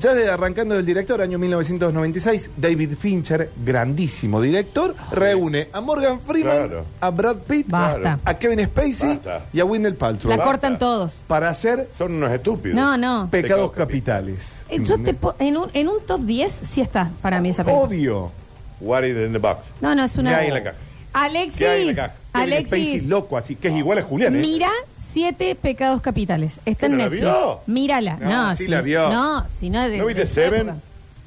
[0.00, 6.56] Ya de arrancando del director, año 1996, David Fincher, grandísimo director, reúne a Morgan Freeman,
[6.56, 6.84] Claro.
[6.98, 8.18] a Brad Pitt, Basta.
[8.24, 9.44] a Kevin Spacey Basta.
[9.52, 11.20] y a Wendell Paltrow La cortan todos.
[11.26, 12.74] para hacer Son unos estúpidos.
[12.74, 13.28] No, no.
[13.30, 14.64] pecados Pecados capitales.
[14.70, 17.62] Eh, Yo te po- en, un, en un top 10 sí está para mí esa
[17.62, 17.86] película.
[17.86, 18.32] Obvio.
[18.80, 19.60] What is in the box?
[19.82, 20.30] No, no, es una...
[20.30, 20.76] ¿Qué hay en la caja?
[21.12, 21.80] Alexis, ¿Qué hay?
[21.82, 24.34] Kevin Spacey Alexis, loco, así que es igual a Julián.
[24.36, 24.40] ¿eh?
[24.40, 24.70] mira
[25.12, 26.58] Siete Pecados Capitales.
[26.64, 27.22] Está ¿Que en no la Netflix.
[27.24, 27.60] vio?
[27.66, 28.16] Mírala.
[28.18, 29.10] No, No, sí la vio.
[29.10, 29.86] No, si no...
[29.88, 30.60] de- ¿No viste de Seven?
[30.62, 30.76] época.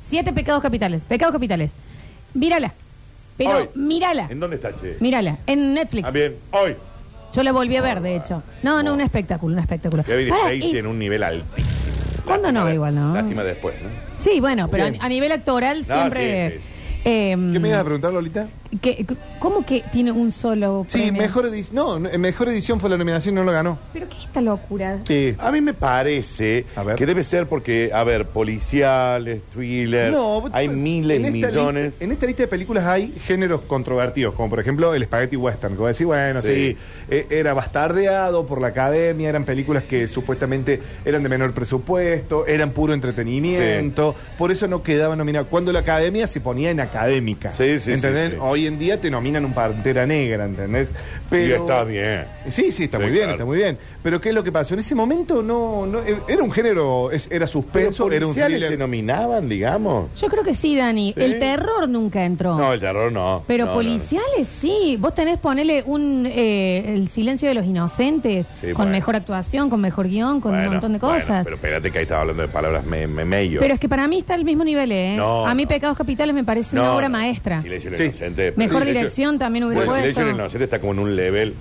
[0.02, 1.04] Siete Pecados Capitales.
[1.04, 1.69] Pecados Capitales.
[2.34, 2.74] Mírala.
[3.38, 3.69] Pero Hoy.
[3.76, 4.28] mírala.
[4.32, 4.98] ¿En dónde está, che?
[5.02, 5.38] Mírala.
[5.45, 6.08] En Netflix.
[6.08, 6.36] Ah, bien.
[6.52, 6.76] Hoy.
[7.34, 8.41] Yo la volví a ver, de hecho.
[8.63, 10.04] No, no, un espectáculo, un espectáculo.
[10.04, 11.69] Kevin Para, Spacey y- en un nivel altísimo.
[12.26, 12.65] ¿Cuándo no?
[12.65, 13.13] Lástima de- Igual, ¿no?
[13.13, 13.89] Lástima después, ¿no?
[14.21, 15.00] Sí, bueno, pero Bien.
[15.02, 16.50] a, a nivel actoral No, siempre...
[16.52, 16.69] sí, sí, sí.
[17.06, 18.48] eh, ¿Qué me ibas a preguntar, Lolita?
[18.81, 19.05] Que-
[19.39, 21.21] ¿Cómo que tiene un solo Sí, premio?
[21.21, 21.75] mejor edición.
[21.75, 23.77] No, no, en mejor edición fue la nominación y no lo ganó.
[23.93, 24.99] ¿Pero qué es esta locura?
[25.07, 25.35] Sí.
[25.38, 26.95] A mí me parece A ver.
[26.95, 31.83] que debe ser porque, a ver, policiales, thriller, No, hay tú- miles, en esta millones.
[31.85, 35.73] lista- en esta lista de películas hay géneros controvertidos, como por ejemplo el Spaghetti Western.
[35.73, 36.77] Que voy a decir, bueno, sí, Sí.
[37.09, 42.71] eh, era bastardeado por la academia, eran películas que supuestamente eran de menor presupuesto, eran
[42.71, 45.47] puro entretenimiento, por eso no quedaban nominados.
[45.49, 47.51] Cuando la academia se ponía en académica.
[47.51, 48.29] Sí, sí, ¿Entendés?
[48.31, 48.41] sí, sí.
[48.65, 50.91] Hoy en día te nominan un Pantera Negra, ¿entendés?
[51.32, 52.25] Y está bien.
[52.49, 53.32] Sí, sí, está Sí, muy bien, claro.
[53.34, 53.78] está muy bien.
[54.01, 54.73] Pero ¿qué es lo que pasó?
[54.73, 58.58] En ese momento no, no eh, era un género, era Pero suspenso, era un policiales
[58.60, 58.71] thriller.
[58.71, 60.10] se nominaban, digamos.
[60.19, 61.13] Yo creo que sí, Dani.
[61.15, 61.21] Sí.
[61.23, 62.58] El terror nunca entró.
[62.58, 63.43] No, el terror no.
[63.45, 63.84] Pero No, no, no.
[63.84, 64.97] policiales sí.
[64.99, 68.91] Vos tenés ponerle un eh, el silencio de los inocentes Sí, con bueno.
[68.93, 71.43] mejor actuación, con mejor guion, con Bueno, un montón de bueno, cosas.
[71.43, 73.60] pero espérate que ahí estaba hablando de palabras me, me mello.
[73.60, 75.15] Pero es que para mí está al mismo nivel, ¿eh?
[75.17, 75.69] No, a mí no.
[75.69, 77.17] Pecados Capitales me parece No, una obra no.
[77.17, 77.62] maestra.
[77.62, 78.17] Silencio del Sí.
[78.55, 80.13] Mejor Silencio- dirección también hubiera Bueno, puesto.
[80.19, 81.53] Silencio inocente está como en un level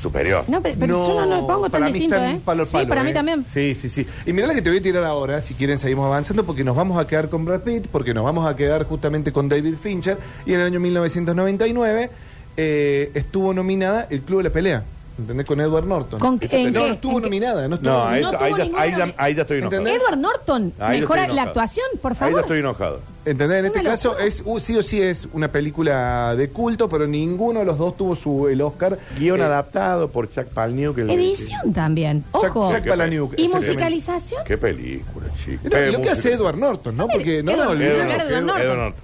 [0.00, 0.44] superior.
[0.48, 2.40] No, pero, pero yo no lo pongo tan para mí distinto, están ¿eh?
[2.44, 3.14] palo a sí, palo, para mí ¿eh?
[3.14, 3.44] también.
[3.46, 4.06] Sí, sí, sí.
[4.26, 6.76] Y mira la que te voy a tirar ahora, si quieren seguimos avanzando, porque nos
[6.76, 10.18] vamos a quedar con Brad Pitt, porque nos vamos a quedar justamente con David Fincher,
[10.46, 12.10] y en el año 1999
[12.56, 14.82] eh, estuvo nominada El Club de la Pelea,
[15.18, 15.46] ¿entendés?
[15.46, 16.18] Con Edward Norton.
[16.18, 16.88] ¿Con- Eso en te- no, qué?
[16.88, 18.28] no estuvo nominada, no estuvo No, nominada.
[18.34, 19.80] eso- ahí, ya, ahí, ya, ahí estoy enojado.
[19.80, 20.02] ¿Entendés?
[20.02, 22.34] Edward Norton, Ahí mejora la actuación, por Ahí favor.
[22.34, 23.00] ya estoy enojado.
[23.24, 23.58] ¿Entendés?
[23.60, 27.60] En este caso es uh, sí o sí es una película de culto, pero ninguno
[27.60, 28.98] de los dos tuvo su el Oscar.
[29.18, 30.98] Guión Eh, adaptado por Chuck Palahniuk.
[30.98, 32.74] Edición también, Chuck- ojo.
[32.74, 34.44] Chuck Palahniuk, y musicalización.
[34.44, 35.68] Qué película, chico.
[35.70, 36.32] No, lo que hace.
[36.34, 37.08] Edward Norton, ¿no?
[37.08, 38.60] Porque no, Edward- no, Norton.
[38.60, 38.94] Edward Norton.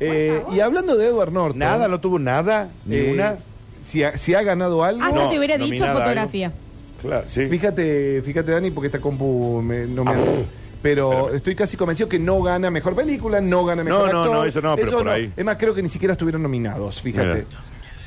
[0.00, 1.58] Eh, y hablando de Edward Norton.
[1.58, 3.36] Nada, no tuvo nada, ni eh, una.
[3.86, 5.02] Si ha, si ha ganado algo.
[5.02, 6.52] Hasta No, Ah, te hubiera dicho nominada fotografía.
[7.02, 7.46] Claro, sí.
[7.46, 10.10] Fíjate, fíjate, Dani, porque esta compu me- no me.
[10.12, 10.14] Ah,
[10.82, 11.36] pero espérame.
[11.36, 14.36] estoy casi convencido que no gana mejor película, no gana mejor No, no, actor.
[14.36, 15.30] no, eso no, pero por ahí.
[15.36, 17.26] Es más, creo que ni siquiera estuvieron nominados, fíjate.
[17.26, 17.44] Mira.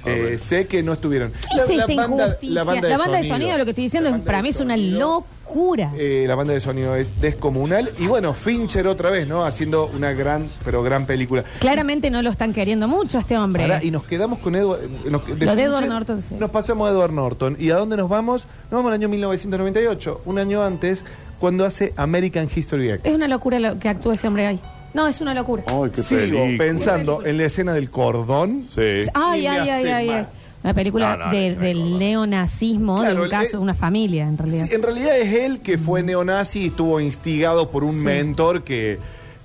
[0.05, 0.39] Eh, ver.
[0.39, 1.31] sé que no estuvieron.
[1.31, 2.51] ¿Qué es esta injusticia?
[2.53, 2.87] La banda,
[3.19, 5.91] de, sonido, lo que estoy diciendo, La es- para mí es una locura.
[5.97, 7.89] Eh, la banda de sonido es descomunal.
[7.99, 9.43] Y bueno, Fincher otra vez, ¿no?
[9.43, 11.43] Haciendo una gran, pero gran película.
[11.59, 13.67] Claramente no lo están queriendo mucho a este hombre.
[13.81, 14.81] Y nos quedamos con Edward.
[14.83, 16.35] eh, Lo de Edward Norton, sí.
[16.39, 17.55] Nos pasamos a Edward Norton.
[17.59, 18.43] ¿Y a dónde nos vamos?
[18.69, 21.03] Nos vamos al año 1998, un año antes,
[21.39, 23.01] cuando hace American History X.
[23.05, 24.59] Es una locura lo que actúa ese hombre ahí.
[24.97, 25.63] No, es una locura.
[25.67, 26.57] Ay, qué Sigo película.
[26.57, 28.65] pensando en la escena del cordón.
[28.73, 29.05] Sí.
[29.13, 30.15] Ay, y me ay, ay, ay, mal.
[30.17, 30.25] ay.
[30.63, 33.57] Una película No, no, de- no, no, del neonazismo, Claro, de un el- caso, de
[33.63, 34.65] una familia, en realidad.
[34.67, 38.03] Sí, en realidad es él que fue neonazi y estuvo instigado por un Sí.
[38.05, 38.97] mentor que,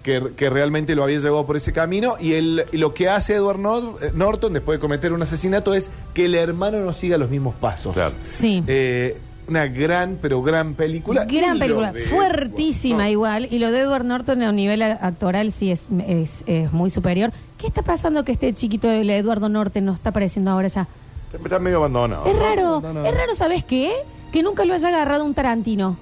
[0.02, 2.16] que, que realmente lo había llevado por ese camino.
[2.18, 5.74] Y él, y lo que hace Edward Nor- eh, Norton después de cometer un asesinato
[5.74, 7.92] es que el hermano no siga los mismos pasos.
[7.92, 8.14] Claro.
[8.22, 8.64] Sí.
[8.66, 11.24] Eh, una gran, pero gran película.
[11.24, 13.48] Gran película, de- fuertísima No, igual.
[13.50, 17.32] Y lo de Edward Norton a nivel a- actoral sí es, es, es muy superior.
[17.58, 20.86] ¿Qué está pasando que este chiquito, el Eduardo Norton, no está apareciendo ahora ya?
[21.32, 22.26] Está medio abandonado.
[22.26, 23.04] Es raro, no, no.
[23.06, 23.92] es raro, ¿sabes qué?
[24.32, 25.96] Que nunca lo haya agarrado un Tarantino.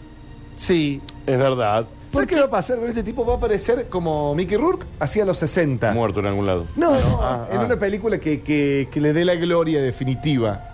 [0.56, 1.00] Sí.
[1.26, 1.86] Es verdad.
[2.12, 3.24] ¿Sabes qué va a pasar con este tipo?
[3.24, 5.92] Va a aparecer como Mickey Rourke hacía los 60.
[5.92, 6.66] Muerto en algún lado.
[6.74, 7.64] No, no, Ah, en ah.
[7.66, 10.69] una película que, que, que le dé la gloria definitiva.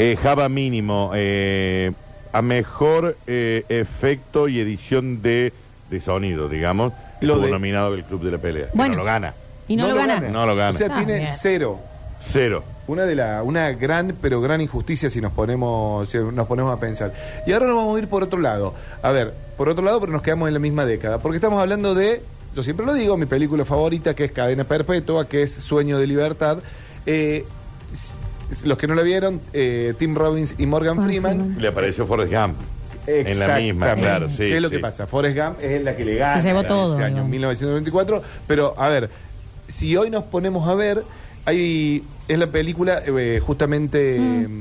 [0.00, 1.12] Eh, Java mínimo.
[1.14, 1.92] eh,
[2.32, 5.52] a mejor eh, efecto y edición de,
[5.90, 6.92] de sonido, digamos.
[7.20, 8.66] Lo Estuvo de- nominado el Club de la Pelea.
[8.66, 8.92] que Bueno.
[8.94, 9.34] no lo gana.
[9.68, 10.20] Y no, lo, gana.
[10.20, 10.70] No lo gana.
[10.70, 11.28] O sea, Ah, tiene bien.
[11.36, 11.78] cero.
[12.22, 12.64] Cero.
[12.86, 16.80] Una de la, una gran, pero gran injusticia si nos ponemos, si nos ponemos a
[16.80, 17.12] pensar.
[17.46, 18.74] Y ahora nos vamos a ir por otro lado.
[19.02, 21.18] A ver, por otro lado, pero nos quedamos en la misma década.
[21.18, 22.22] Porque estamos hablando de,
[22.54, 26.06] yo siempre lo digo, mi película favorita, que es Cadena Perpetua, que es Sueño de
[26.06, 26.58] Libertad.
[27.06, 27.44] Eh,
[27.92, 28.14] s-
[28.64, 31.56] los que no la vieron, eh, Tim Robbins y Morgan Morgan Freeman.
[31.58, 32.56] Le apareció Forrest Gump.
[33.06, 34.36] En la misma, claro, sí.
[34.38, 34.76] ¿Qué es lo sí.
[34.76, 35.06] que pasa?
[35.06, 37.28] Forrest Gump es la que le gana Se llevó ese año, digamos.
[37.30, 38.22] 1994.
[38.46, 39.10] Pero, a ver,
[39.68, 41.02] si hoy nos ponemos a ver,
[41.44, 44.60] hay es la película, eh, justamente, Mm.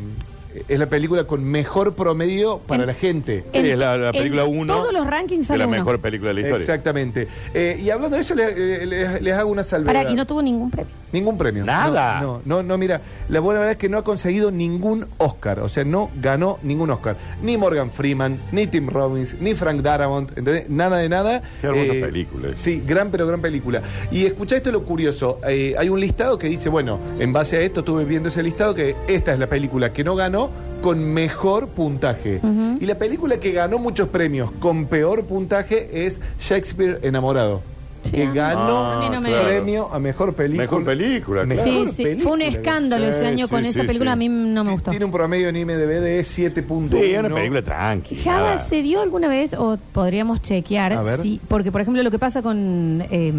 [0.55, 3.43] Eh, es la película con mejor promedio para En- la gente.
[3.53, 5.77] Sí, es la, la en película 1 todos los rankings de sale la uno.
[5.77, 6.63] mejor película de la historia.
[6.63, 7.27] Exactamente.
[7.53, 9.93] Eh, y hablando de eso, le- eh, les, les hago una salvedad.
[9.93, 10.91] Para, y no tuvo ningún premio.
[11.11, 11.65] Ningún premio.
[11.65, 12.19] Nada.
[12.21, 15.59] No, no, no, no, mira, la buena verdad es que no ha conseguido ningún Oscar.
[15.61, 17.15] O sea, no ganó ningún Oscar.
[17.41, 20.69] Ni Morgan Freeman, ni Tim Robbins, ni Frank Darabont, ¿entendés?
[20.69, 21.37] Nada de nada.
[21.37, 22.61] Eh, Qué hermosa película esa.
[22.61, 23.81] Sí, gran pero gran película.
[24.11, 25.39] Y escuchá esto lo curioso.
[25.47, 28.75] Eh, hay un listado que dice, bueno, en base a esto estuve viendo ese listado
[28.75, 30.48] que esta es la película que no ganó
[30.81, 32.41] con mejor puntaje.
[32.79, 37.61] Y la película que ganó muchos premios con peor puntaje es Shakespeare enamorado.
[38.05, 38.11] Sí.
[38.11, 40.63] Que ganó Ah, no me- premio a mejor película.
[40.63, 41.61] Mejor película, claro.
[41.61, 42.03] Sí, sí.
[42.03, 42.23] película.
[42.23, 44.11] Fue un escándalo ese Sí, año con sí, esa película.
[44.11, 44.13] sí.
[44.13, 44.91] A mí no me gustó.
[44.91, 46.97] Tiene un promedio en IMDB de 7.1.
[47.01, 48.15] Sí, es una película tranqui.
[48.15, 48.67] Java nada.
[48.69, 51.21] se dio alguna vez, o podríamos chequear, A ver.
[51.21, 53.33] si- porque por ejemplo lo que pasa con eh,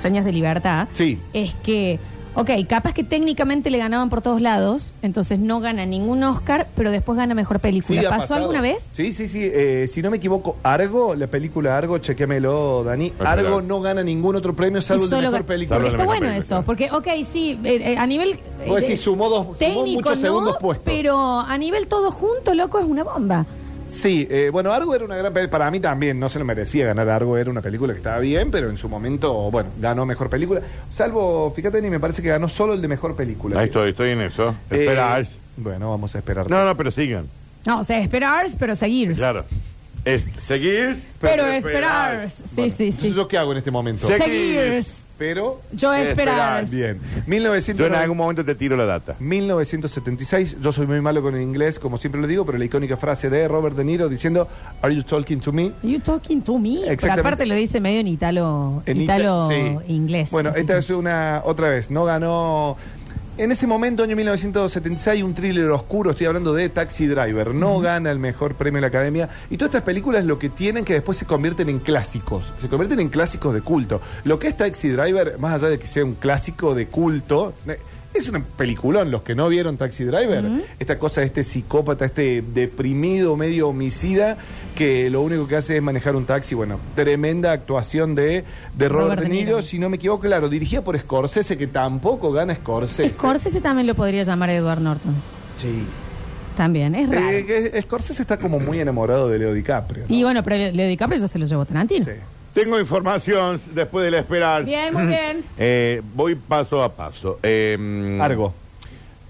[0.00, 1.20] Sueños de Libertad Sí.
[1.32, 2.00] es que,
[2.34, 6.90] ok, capaz que técnicamente le ganaban por todos lados, entonces no gana ningún Oscar, pero
[6.90, 8.00] después gana mejor película.
[8.00, 8.40] Sí, ha ¿Pasó pasado.
[8.42, 8.78] alguna vez?
[8.92, 9.40] Sí, sí, sí.
[9.42, 13.12] Eh, si no me equivoco, Argo, la película Argo, chequéamelo, Dani.
[13.20, 15.76] Argo no gana ningún otro premio salvo Y el de solo mejor ga- película.
[15.76, 18.30] Salvo Está mejor bueno película, eso, porque, ok, sí, eh, eh, a nivel...
[18.32, 20.84] eh, Vos decís, sumó dos- sumó técnico muchos segundos no, puestos.
[20.84, 23.46] pero a nivel todo junto, loco, es una bomba.
[23.94, 25.58] Sí, eh, bueno, Argo era una gran película.
[25.58, 27.38] Para mí también no se lo merecía ganar Argo.
[27.38, 30.60] Era una película que estaba bien, pero en su momento, bueno, ganó mejor película.
[30.90, 33.60] Salvo, fíjate, ni me parece que ganó solo el de mejor película.
[33.60, 34.50] Ahí estoy, estoy en eso.
[34.70, 35.22] Eh, Espera.
[35.56, 36.50] Bueno, vamos a esperar.
[36.50, 37.28] No, no, pero sigan.
[37.64, 39.14] No, o sea, esperar, pero seguir.
[39.14, 39.44] Claro.
[40.04, 42.30] Es seguir, Pero esperar.
[42.30, 43.14] Sí, sí, Entonces, sí.
[43.14, 44.06] ¿yo qué hago en este momento?
[44.06, 44.12] Sí.
[44.22, 44.84] Seguir.
[45.16, 46.66] Pero, Yo esperar.
[46.68, 46.98] bien.
[47.00, 49.14] Yo en 1990 algún momento te tiro la data.
[49.20, 52.96] 1976, yo soy muy malo con el inglés, como siempre lo digo, pero la icónica
[52.96, 54.48] frase de Robert De Niro diciendo,
[54.82, 55.72] ¿Are you talking to me?
[55.82, 56.80] You talking to me.
[57.00, 59.92] Pero aparte lo dice medio en italo, En italo ita- sí.
[59.94, 60.30] inglés.
[60.30, 62.76] Bueno, esta que- es una, otra vez, no ganó...
[63.36, 68.12] En ese momento, año 1976, un thriller oscuro, estoy hablando de Taxi Driver, no gana
[68.12, 69.28] el mejor premio de la Academia.
[69.50, 73.00] Y todas estas películas lo que tienen que después se convierten en clásicos, se convierten
[73.00, 74.00] en clásicos de culto.
[74.22, 77.54] Lo que es Taxi Driver, más allá de que sea un clásico de culto,
[78.14, 79.10] es un peliculón.
[79.10, 80.44] Los que no vieron Taxi Driver,
[80.78, 84.36] esta cosa de este psicópata, este deprimido, medio homicida,
[84.74, 86.54] que lo único que hace es manejar un taxi.
[86.54, 88.44] Bueno, tremenda actuación de,
[88.76, 89.62] de Robert, De Niro, Niro.
[89.62, 93.12] si no me equivoco, claro, dirigida por Scorsese, que tampoco gana Scorsese.
[93.14, 95.14] Scorsese también lo podría llamar Edward Norton.
[95.60, 95.84] Sí.
[96.56, 97.28] También, es raro.
[97.30, 100.04] Eh, que Scorsese está como muy enamorado de Leo DiCaprio.
[100.08, 100.14] ¿no?
[100.14, 102.04] Y bueno, pero Leo DiCaprio ya se lo llevó Tarantino.
[102.04, 102.12] Sí.
[102.54, 104.64] Tengo información después de la esperar.
[104.64, 105.44] Bien, muy bien.
[105.58, 107.38] Eh, voy paso a paso.
[107.42, 108.54] Eh, Argo.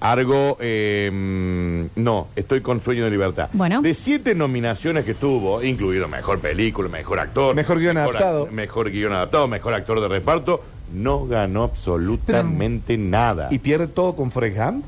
[0.01, 3.49] Argo, eh, no, estoy con Sueño de Libertad.
[3.55, 3.81] Bueno.
[3.81, 7.55] De siete nominaciones que tuvo, incluido Mejor Película, Mejor Actor.
[7.55, 8.47] Mejor guion adaptado.
[8.47, 13.49] ac- Mejor guion adaptado, Mejor Actor de Reparto, no ganó absolutamente nada.
[13.51, 14.85] ¿Y pierde todo con Forrest Gump?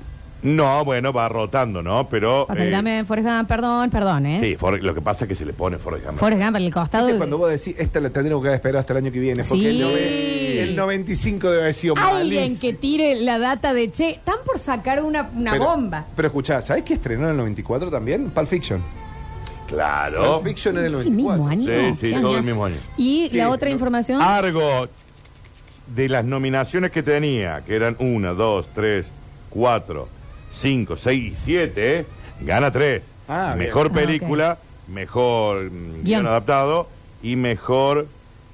[0.47, 2.09] No, bueno, va rotando, ¿no?
[2.09, 2.47] Pero...
[2.47, 4.39] Pasa que eh, dame Forrest Gump, perdón, perdón, ¿eh?
[4.41, 6.19] Sí, For- lo que pasa es que se le pone Forrest Gump.
[6.19, 7.05] Forrest Gump en el costado.
[7.07, 9.43] ¿Viste de- cuando vos decís, esta la tendremos que esperar hasta el año que viene?
[9.43, 9.67] Porque Sí.
[9.67, 12.61] el, nove- el 95 debe haber sido Alguien malísimo.
[12.61, 16.05] que tire la data de che, están por sacar una, una Pero- bomba.
[16.15, 18.31] Pero escuchá, ¿sabés qué estrenó en el 94 también?
[18.31, 18.81] Pulp Fiction.
[19.67, 20.35] Claro.
[20.35, 21.51] Pulp Fiction en el ¿El mismo 94.
[21.83, 21.95] año?
[21.95, 22.47] Sí, sí, ¿Qué todo el años?
[22.47, 22.77] mismo año.
[22.97, 23.73] Y Sí, la otra no.
[23.75, 24.23] información.
[24.23, 24.89] Argo,
[25.95, 29.11] de las nominaciones que tenía, que eran una, dos, tres,
[29.51, 30.09] cuatro,
[30.57, 32.07] cinco, seis y siete, ¿eh?
[32.41, 33.03] gana tres.
[33.29, 33.69] Ah, bien.
[33.69, 36.27] mejor Ah, película, mejor mm, Guión.
[36.27, 36.89] adaptado
[37.23, 38.07] y mejor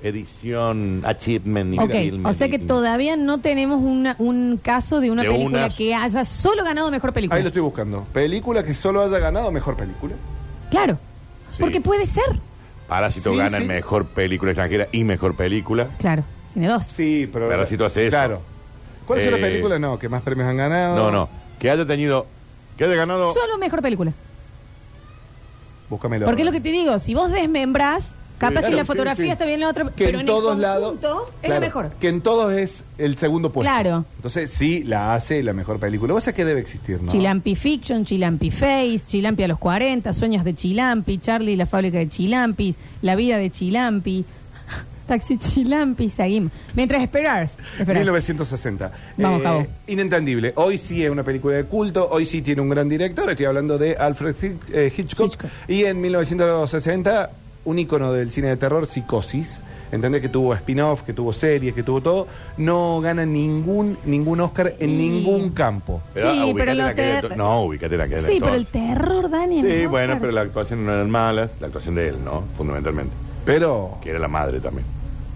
[0.02, 1.78] edición, achievement.
[1.78, 5.58] Ok, achievement, o sea que todavía no tenemos una- un caso de una De película
[5.66, 7.36] unas- que haya solo ganado mejor película.
[7.36, 8.04] Ahí lo estoy buscando.
[8.12, 10.14] Película que solo haya ganado mejor película.
[10.70, 10.98] Claro.
[11.50, 11.58] Sí.
[11.60, 12.24] Porque puede ser.
[12.88, 13.62] Parásito Sí, gana sí.
[13.62, 15.86] en mejor película extranjera y mejor película.
[15.98, 16.24] Claro.
[16.52, 16.84] Tiene dos.
[16.86, 17.48] Sí, pero.
[17.48, 18.10] Parásito hace eso.
[18.10, 18.40] Claro.
[19.06, 19.80] ¿Cuáles son Eh, las películas?
[19.80, 20.96] No, que más premios han ganado.
[20.96, 21.28] No, no.
[21.62, 22.27] Que haya tenido,
[22.77, 23.33] que haya ganado.
[23.33, 24.12] Solo mejor película.
[25.88, 26.27] Búscamelo.
[26.27, 29.25] Porque es lo que te digo, si vos desmembrás, capaz Claro, que la sí, fotografía
[29.27, 29.31] sí.
[29.31, 31.61] está bien la otra, que pero en en todos el lados conjunto es claro, la
[31.61, 31.90] mejor.
[32.01, 34.05] que en todos es el segundo puesto Claro.
[34.16, 38.05] entonces sí la hace la mejor película vos sabés que debe existir no Chilampi Fiction,
[38.05, 42.74] Chilampi Face, Chilampi a los 40, Sueños de Chilampi, Charlie y la fábrica de Chilampis,
[43.03, 44.24] La vida de Chilampi,
[45.12, 46.52] Taxi Chilampi, seguimos.
[46.74, 47.44] Mientras esperar.
[47.78, 47.96] esperar.
[47.98, 49.66] 1960 Vamos, Eh, Javo.
[49.88, 53.44] inentendible hoy sí es una película de culto hoy sí tiene un gran director estoy
[53.46, 55.50] hablando de Alfred Hitch- eh, Hitchcock, Hitchcock.
[55.68, 57.30] y en 1960
[57.66, 59.60] un ícono del cine de terror Psicosis
[59.92, 60.22] ¿entendés?
[60.22, 64.96] Que tuvo spin-off, que tuvo series, que tuvo todo, no gana ningún, ningún Oscar en
[64.96, 66.00] ningún campo.
[66.16, 68.40] Sí, ubicate pero en lo aquel ter- actor- No, ubicate en aquel Sí, actor.
[68.42, 69.66] pero el terror, Daniel.
[69.70, 69.90] Sí, ¿no?
[69.90, 72.42] bueno, pero la actuación no eran malas, la actuación de él, ¿no?
[72.56, 73.12] Fundamentalmente.
[73.44, 74.86] Pero Que era la madre también.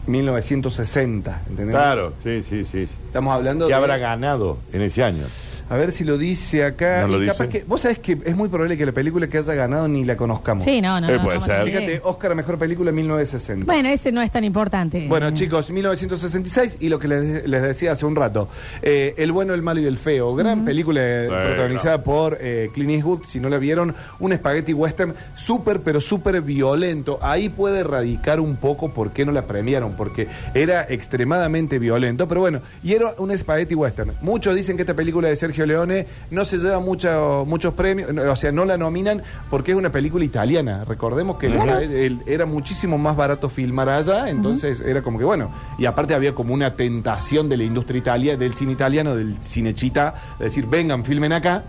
[0.06, 1.74] 1960, ¿entendés?
[1.74, 2.88] Claro, sí, sí, sí.
[3.06, 3.74] Estamos hablando ¿Qué de...
[3.74, 5.24] habrá ganado en ese año?
[5.68, 7.02] A ver si lo dice acá.
[7.02, 7.60] ¿No lo Y capaz dice?
[7.60, 10.16] que, vos sabés que es muy probable que la película que haya ganado ni la
[10.16, 10.64] conozcamos.
[10.64, 11.08] Sí, no, no.
[11.08, 11.64] Eh, no, puede ser.
[11.64, 13.64] Fíjate, Oscar a Mejor Película 1960.
[13.66, 15.06] Bueno, ese no es tan importante.
[15.08, 18.48] Bueno, chicos, 1966 y lo que les, les decía hace un rato,
[18.82, 22.92] eh, El bueno, el malo y el feo, gran película eh, protagonizada por eh, Clint
[22.92, 27.18] Eastwood, si no la vieron, un spaghetti western súper, pero súper violento.
[27.22, 32.40] Ahí puede radicar un poco por qué no la premiaron, porque era extremadamente violento, pero
[32.40, 34.12] bueno, y era un spaghetti western.
[34.20, 38.36] Muchos dicen que esta película de Sergio Leone no se lleva mucho- muchos premios, o
[38.36, 40.84] sea, no la nominan porque es una película italiana.
[40.84, 41.78] Recordemos que Claro.
[41.78, 46.14] el- el- era muchísimo más barato filmar allá, entonces era como que bueno, y aparte
[46.14, 50.46] había como una tentación de la industria italiana, del cine italiano, del cine chita, de
[50.46, 51.62] decir, vengan, filmen acá.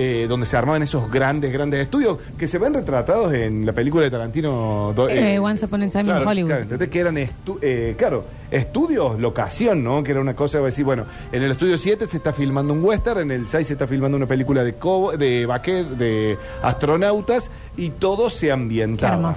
[0.00, 4.04] Eh, donde se armaban esos grandes, grandes estudios que se ven retratados en la película
[4.04, 4.92] de Tarantino.
[4.94, 6.48] do- Eh, Once Upon a Time in claro, Hollywood.
[6.50, 6.88] claro, ¿entendés?
[6.88, 10.04] Que eran, estu- eh, claro, estudios, locación, ¿no?
[10.04, 12.84] Que era una cosa, de decir, bueno, en el estudio 7 se está filmando un
[12.84, 17.50] western, en el 6 se está filmando una película de, cobo- de vaquer, de astronautas,
[17.76, 19.34] y todo se ambientaba.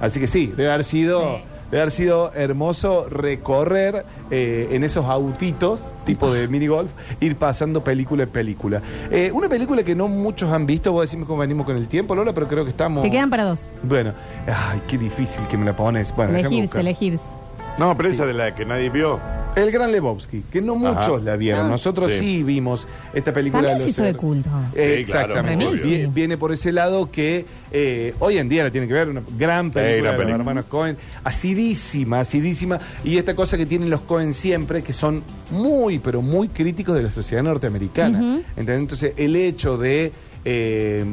[0.00, 1.42] Así que sí, debe haber sido, Sí.
[1.70, 6.90] Debe haber sido hermoso recorrer eh, en esos autitos, tipo de mini golf,
[7.20, 8.82] ir pasando película en película.
[9.10, 12.14] Eh, una película que no muchos han visto, vos decime cómo venimos con el tiempo,
[12.14, 13.02] Lola, pero creo que estamos.
[13.02, 13.60] Te quedan para dos.
[13.82, 14.12] Bueno,
[14.46, 16.14] ay, qué difícil que me la pones.
[16.14, 17.37] Bueno, Elegirse, elegirse.
[17.78, 19.20] No, pero esa de la que nadie vio.
[19.56, 21.18] El Gran Lebowski, que no muchos Ajá.
[21.18, 21.66] la vieron.
[21.66, 21.70] Ah.
[21.70, 22.18] Nosotros sí.
[22.18, 22.42] Sí.
[22.42, 23.62] vimos esta película.
[23.62, 24.48] También de se hizo de culto.
[24.74, 26.08] Eh, Sí, exactamente.
[26.12, 29.70] Viene por ese lado que eh, hoy en día la tiene que ver, una gran
[29.70, 34.34] película gran de los hermanos Cohen, acidísima, acidísima, y esta cosa que tienen los Cohen
[34.34, 38.40] siempre, que son muy, pero muy críticos de la sociedad norteamericana.
[38.56, 38.80] ¿Entendés?
[38.80, 40.12] Entonces, el hecho de,
[40.44, 41.04] eh,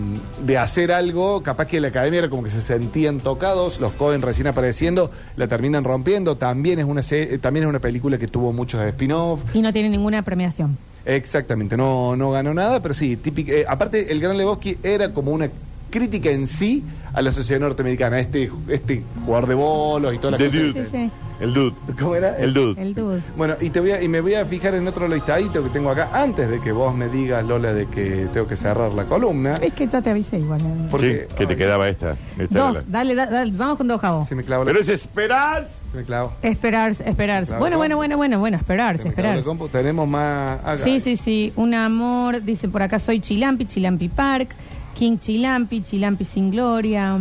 [0.45, 4.21] de hacer algo, capaz que la academia era como que se sentían tocados, los Cohen
[4.21, 8.53] recién apareciendo, la terminan rompiendo, también es una, se- también es una película que tuvo
[8.53, 10.77] muchos spin-off, Y no tiene ninguna premiación.
[11.05, 13.51] Exactamente, no, no ganó nada, pero sí, típico.
[13.51, 15.49] eh, aparte, el Gran Lebowski era como una
[15.97, 16.83] crítica en sí
[17.13, 20.59] a la sociedad norteamericana, este, este jugador de bolos y toda la The cosa.
[20.59, 20.83] Dude.
[20.83, 21.11] Sí, sí.
[21.39, 21.75] El dude.
[21.99, 22.37] ¿Cómo era?
[22.37, 22.81] El dude.
[22.81, 23.21] El dude.
[23.35, 25.89] Bueno, y te voy a, y me voy a fijar en otro listadito que tengo
[25.89, 29.53] acá, antes de que vos me digas, Lola, de que tengo que cerrar la columna.
[29.55, 30.61] Es que ya te avisé igual.
[30.61, 30.87] eh.
[30.91, 32.15] Porque- sí, que te quedaba esta.
[32.39, 34.23] esta Dos, dale, da- dale, vamos con dos, Javo.
[34.25, 35.67] Se me clavó la, Pero es esperar.
[35.91, 36.31] se me clavó.
[36.41, 37.53] Esperarse, esperarse.
[37.57, 37.77] Bueno, ¿no?
[37.79, 39.71] bueno, bueno, bueno, bueno, Se esperarse, me clavó la esperarse.
[39.77, 40.59] Tenemos más.
[40.61, 40.77] acá.
[40.77, 41.51] Sí, sí, sí.
[41.57, 44.55] Un amor, dice por acá, soy Chilampi, Chilampi Park,
[44.95, 47.19] King Chilampi, Chilampi sin gloria,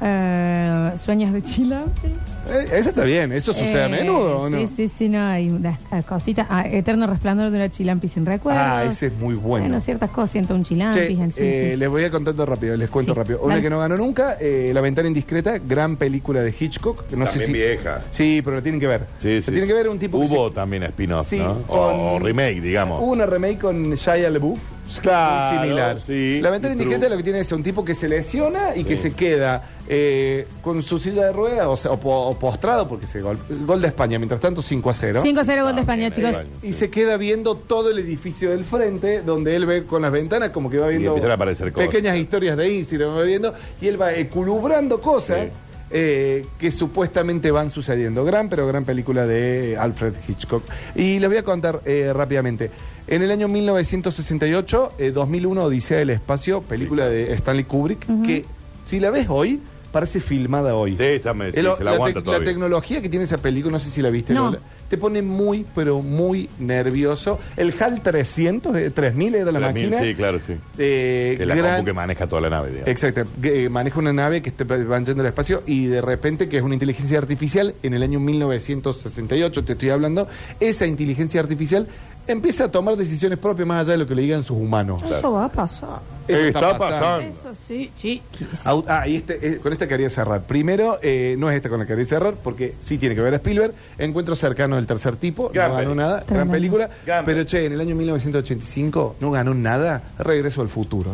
[0.00, 2.35] eh, sueños de Chilampi.
[2.48, 4.58] Eh, esa está bien, eso sucede a Eh, menudo, ¿o no?
[4.58, 6.46] Sí, sí, sí, no, hay unas cositas.
[6.48, 8.62] Ah, Eterno resplandor de una Chilampi sin recuerdos.
[8.64, 9.66] Ah, ese es muy bueno.
[9.66, 10.96] Bueno, ciertas cosas, siento un Chilampi.
[10.98, 11.76] Che, en sí, eh, sí, sí.
[11.76, 13.40] les voy a contando rápido, les cuento Sí, rápido.
[13.40, 13.62] Una dale.
[13.62, 17.06] que no ganó nunca, eh, La ventana indiscreta, gran película de Hitchcock.
[17.08, 18.00] que No sé También si, vieja.
[18.12, 19.00] Sí, pero la tienen que ver.
[19.20, 19.50] Sí, La sí.
[19.50, 23.00] tienen que ver un tipo que Hubo se- también spin-off, Sí, O, remake, digamos.
[23.02, 24.58] Hubo una remake con Shia LaBeouf.
[25.02, 25.98] Claro, muy similar.
[26.00, 26.38] sí.
[26.40, 26.84] La ventana True.
[26.84, 29.02] indiscreta lo que tiene es un tipo que se lesiona y que Sí.
[29.04, 33.06] se queda eh, con su silla de ruedas o, sea, o po- o postrado porque
[33.06, 35.20] se gol, gol de España, mientras tanto 5 a 0.
[35.22, 36.32] 5 a 0 gol de Ah, España, chicos.
[36.62, 40.50] Y se queda viendo todo el edificio del frente, donde él ve con las ventanas
[40.50, 41.88] como que va viendo empiezan a aparecer cosas.
[41.88, 45.52] pequeñas historias de Instagram, va viendo, y él va eculubrando cosas Sí.
[45.90, 48.24] eh, que supuestamente van sucediendo.
[48.24, 50.64] Gran, pero gran película de Alfred Hitchcock.
[50.96, 52.70] Y les voy a contar eh, rápidamente.
[53.06, 58.44] En el año 1968, eh, 2001, Odisea del Espacio, película de Stanley Kubrick, que
[58.84, 59.60] si la ves hoy,
[59.96, 60.94] parece filmada hoy.
[60.96, 62.46] Sí, está, me- sí, El- se la la, aguanta tec- todavía.
[62.46, 64.46] tecnología que tiene esa película, no sé si la viste, No.
[64.46, 64.58] Lola,
[64.90, 67.38] te pone muy, pero muy nervioso.
[67.56, 70.00] El HAL 300, eh, 3000 era la 3000, máquina.
[70.00, 70.52] Sí, claro, sí.
[70.78, 72.88] Eh, Que es la gran- compu que maneja toda la nave, digamos.
[72.88, 76.48] Exacto, que, eh, maneja una nave que está van yendo al espacio y de repente,
[76.48, 80.28] que es una inteligencia artificial, en el año 1968 te estoy hablando,
[80.60, 81.88] esa inteligencia artificial
[82.26, 85.02] empieza a tomar decisiones propias más allá de lo que le digan sus humanos.
[85.02, 86.00] Eso va a pasar.
[86.28, 87.20] Eso está pasando.
[87.28, 88.66] Eso sí, chiquis.
[88.66, 90.42] Au- Ah, y este, eh, con esta quería cerrar.
[90.42, 93.32] Primero, eh, no es esta con la que quería cerrar, porque sí tiene que ver
[93.34, 93.74] a Spielberg.
[93.98, 96.04] Encuentro cercano del tercer tipo, Gran no ganó película.
[96.04, 96.52] nada, gran Tremendo.
[96.52, 96.90] película.
[97.06, 100.02] Gran pero che, en el año 1985 no ganó nada.
[100.18, 101.12] Regreso al futuro.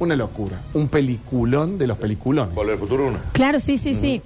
[0.00, 0.60] Una locura.
[0.74, 2.54] Un peliculón de los peliculones.
[2.54, 3.18] Volver al futuro uno.
[3.32, 4.20] Claro, sí, sí, sí.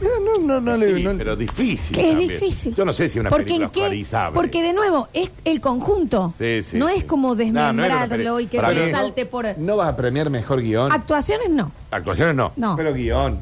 [0.00, 1.94] Mira, no, no, no le- Sí, no- pero difícil.
[1.96, 2.28] Que es también.
[2.28, 2.74] difícil.
[2.74, 4.34] Yo no sé si una Porque película en qué- oscarizable.
[4.34, 6.34] Porque de nuevo, es el conjunto.
[6.38, 6.94] Sí, sí, no sí.
[6.98, 9.58] es como No, no era una desmembrarlo peli- y que para te mí- salte por.
[9.58, 10.92] no vas a premiar mejor guion.
[10.92, 11.72] Actuaciones no.
[11.90, 12.52] Actuaciones no.
[12.56, 12.76] No.
[12.76, 13.38] Pero guion.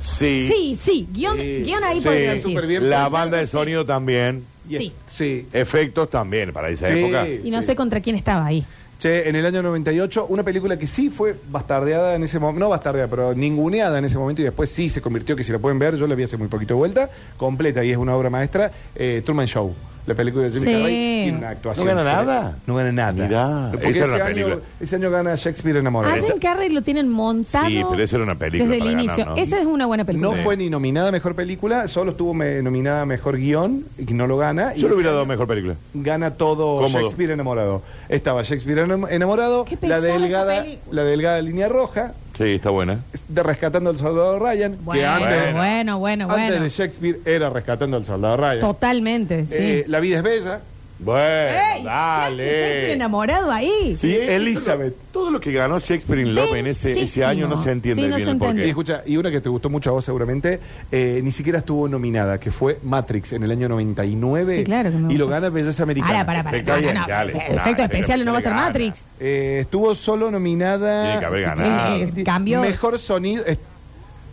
[0.00, 0.48] Sí.
[0.52, 1.62] Sí, sí, guion, Sí.
[1.64, 2.06] guion ahí Sí.
[2.06, 2.68] podría Súper decir.
[2.68, 2.90] bien.
[2.90, 3.52] La banda de sí.
[3.52, 4.44] sonido también.
[4.68, 4.92] Sí.
[5.12, 5.46] Sí.
[5.52, 6.98] Efectos también para esa Sí.
[6.98, 7.26] época.
[7.28, 7.66] Y no Sí.
[7.68, 8.64] sé contra quién estaba ahí.
[8.98, 12.70] Che, en el año 98, una película que sí fue bastardeada en ese momento, no
[12.70, 15.78] bastardeada, pero ninguneada en ese momento y después sí se convirtió, que si la pueden
[15.78, 18.72] ver, yo la vi hace muy poquito de vuelta, completa y es una obra maestra,
[18.94, 19.74] eh, Truman Show.
[20.06, 20.66] La película de Jim Sí.
[20.72, 21.86] Carrey tiene una actuación.
[21.86, 22.56] ¿No gana nada?
[22.66, 23.12] No gana nada.
[23.26, 24.56] Mirá, Porque esa era ese, una año, película.
[24.80, 26.26] ese año gana Shakespeare A enamorado.
[26.26, 27.66] Jim Carrey lo tienen montado.
[27.66, 29.24] Sí, pero esa era una película Desde el para inicio.
[29.24, 29.42] ganar, ¿no?
[29.42, 30.30] Esa es una buena película.
[30.30, 30.42] No Sí.
[30.44, 34.28] fue ni nominada a mejor película, solo estuvo me- nominada a mejor guion y no
[34.28, 34.72] lo gana.
[34.76, 35.74] y Yo le ese hubiera año dado mejor película.
[35.94, 36.88] Gana todo Cómodo.
[36.88, 37.82] Shakespeare enamorado.
[38.08, 41.02] Estaba Shakespeare enam- enamorado, Qué la pesada esa delgada, película.
[41.02, 43.00] la delgada línea roja, Sí, está buena.
[43.28, 46.62] de Rescatando al Soldado Ryan, que Bueno, antes, bueno, bueno, antes bueno.
[46.64, 48.60] de Shakespeare era Rescatando al Soldado Ryan.
[48.60, 49.54] Totalmente, sí.
[49.56, 50.60] Eh, la vida es bella.
[50.98, 52.92] Bueno, Ey, ¿qué hace Shakespeare dale.
[52.94, 53.94] enamorado ahí.
[53.96, 54.94] Sí, Elizabeth.
[55.12, 58.08] Todo lo que ganó Shakespeare in Love en ese, ese año no se entiende Sí,
[58.08, 58.50] no bien se el porqué.
[58.52, 58.66] entiende.
[58.66, 60.58] Y escucha, y una que te gustó mucho a vos seguramente,
[60.90, 64.58] eh, ni siquiera estuvo nominada, que fue Matrix en el año 99.
[64.58, 66.24] Sí, claro que me Y lo gana Belleza Americana.
[66.24, 66.56] Para, para, para.
[66.56, 67.00] Efectos No, no, no.
[67.00, 67.36] especiales.
[67.60, 69.04] Efectos especiales no va a estar especiales Matrix.
[69.20, 71.02] Eh, estuvo solo nominada.
[71.04, 71.94] Tiene que haber ganado.
[71.96, 72.60] Eh, eh, Cambio.
[72.62, 73.44] Mejor sonido.
[73.46, 73.58] eh,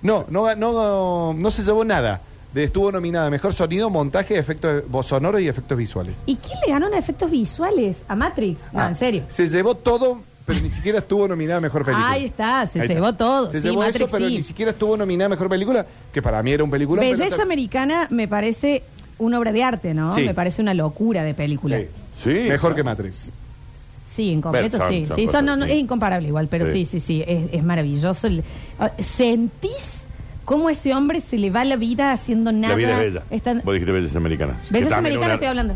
[0.02, 2.22] no, no, ga- no, no se llevó nada.
[2.54, 6.16] De- estuvo nominada Mejor sonido, montaje, efectos voz sonoros y efectos visuales.
[6.26, 7.98] ¿Y quién le ganó en efectos visuales?
[8.08, 8.60] ¿A Matrix?
[8.72, 9.24] No, Ah, en serio.
[9.28, 12.12] Se llevó todo, pero ni siquiera estuvo nominada a Mejor Película.
[12.12, 12.94] Ahí está, se Ahí está.
[12.94, 13.50] llevó todo.
[13.50, 14.38] Se sí, llevó Matrix eso, pero sí.
[14.38, 17.02] ni siquiera estuvo nominada a Mejor Película, que para mí era un película.
[17.02, 18.84] Belleza Americana me parece
[19.18, 20.14] una obra de arte, ¿no?
[20.14, 20.22] Sí.
[20.24, 21.78] Me parece una locura de película.
[21.80, 21.88] Sí.
[22.24, 22.30] Sí.
[22.50, 23.32] Mejor que Matrix.
[24.16, 25.06] Sí, en completo Son- sí.
[25.08, 25.72] son sí cosas, son- no, no, sí.
[25.72, 27.00] es incomparable igual, pero sí, sí, Sí.
[27.00, 28.28] sí, es, es maravilloso.
[28.28, 28.44] El-
[28.80, 30.03] ah, ¿Sentís
[30.46, 32.70] cómo ese hombre se le va la vida haciendo nada?
[32.70, 33.62] La vida es bella.
[33.64, 34.54] Vos dijiste belleza americana.
[34.70, 35.76] Belleza americana una- estoy hablando.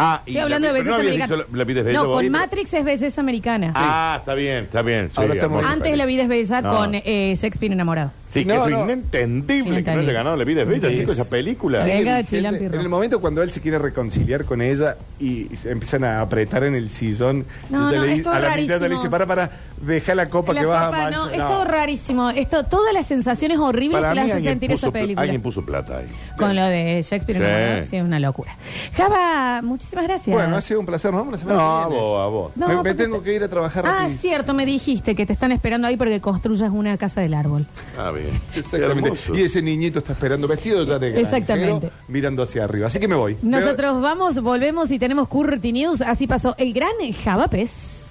[0.00, 1.26] Ah, y Estoy hablando la- de belleza no americana.
[1.34, 1.98] dicho la, la vida es bella.
[2.02, 3.72] no, con Matrix es belleza americana.
[3.74, 5.08] Ah, está bien, está bien.
[5.10, 5.96] sí, Ahora estamos- hermosa Antes.
[5.96, 6.76] La vida es bella No.
[6.76, 8.12] con eh, Shakespeare enamorado.
[8.30, 8.78] Sí, que No, eso no.
[8.78, 11.82] es inentendible que no haya ganado La vida es bella, Es- chico, esa película.
[11.84, 11.90] Sí.
[11.92, 12.74] Él- Chilampirro.
[12.74, 16.64] en el momento cuando él se quiere reconciliar con ella y se empiezan a apretar
[16.64, 18.96] en el sillón, No, ella no, le- es todo a la mitad le rarísimo.
[19.00, 19.50] dice, para, para,
[19.80, 21.40] deja la copa La que vas a copa, no, manchar.
[21.40, 22.30] es todo rarísimo.
[22.30, 25.22] Esto, todas las sensaciones horribles Para que le mí hace alguien sentir puso, esa película.
[25.22, 26.06] alguien puso plata ahí.
[26.36, 27.44] Con lo de Shakespeare Sí.
[27.44, 27.84] enamorado.
[27.90, 28.56] Sí, es una locura.
[28.94, 30.34] Java, muchísimas gracias.
[30.34, 31.10] Bueno, ha sido un placer.
[31.12, 32.02] Nos vemos la semana No, que a viene.
[32.02, 32.52] vos, a vos.
[32.56, 34.20] No, me, me porque tengo te- que ir a trabajar Ah, rapidito.
[34.20, 37.66] cierto, me dijiste que te están esperando ahí porque construyas una casa del árbol.
[37.98, 38.40] Ah, bien.
[38.54, 39.18] Exactamente.
[39.34, 41.90] Y ese niñito está esperando vestido ya de granjero, Exactamente.
[42.08, 42.86] mirando hacia arriba.
[42.86, 43.36] Así que me voy.
[43.42, 46.00] Nosotros vamos, volvemos y tenemos Curti News.
[46.02, 46.92] Así pasó el gran
[47.24, 48.07] Javapes.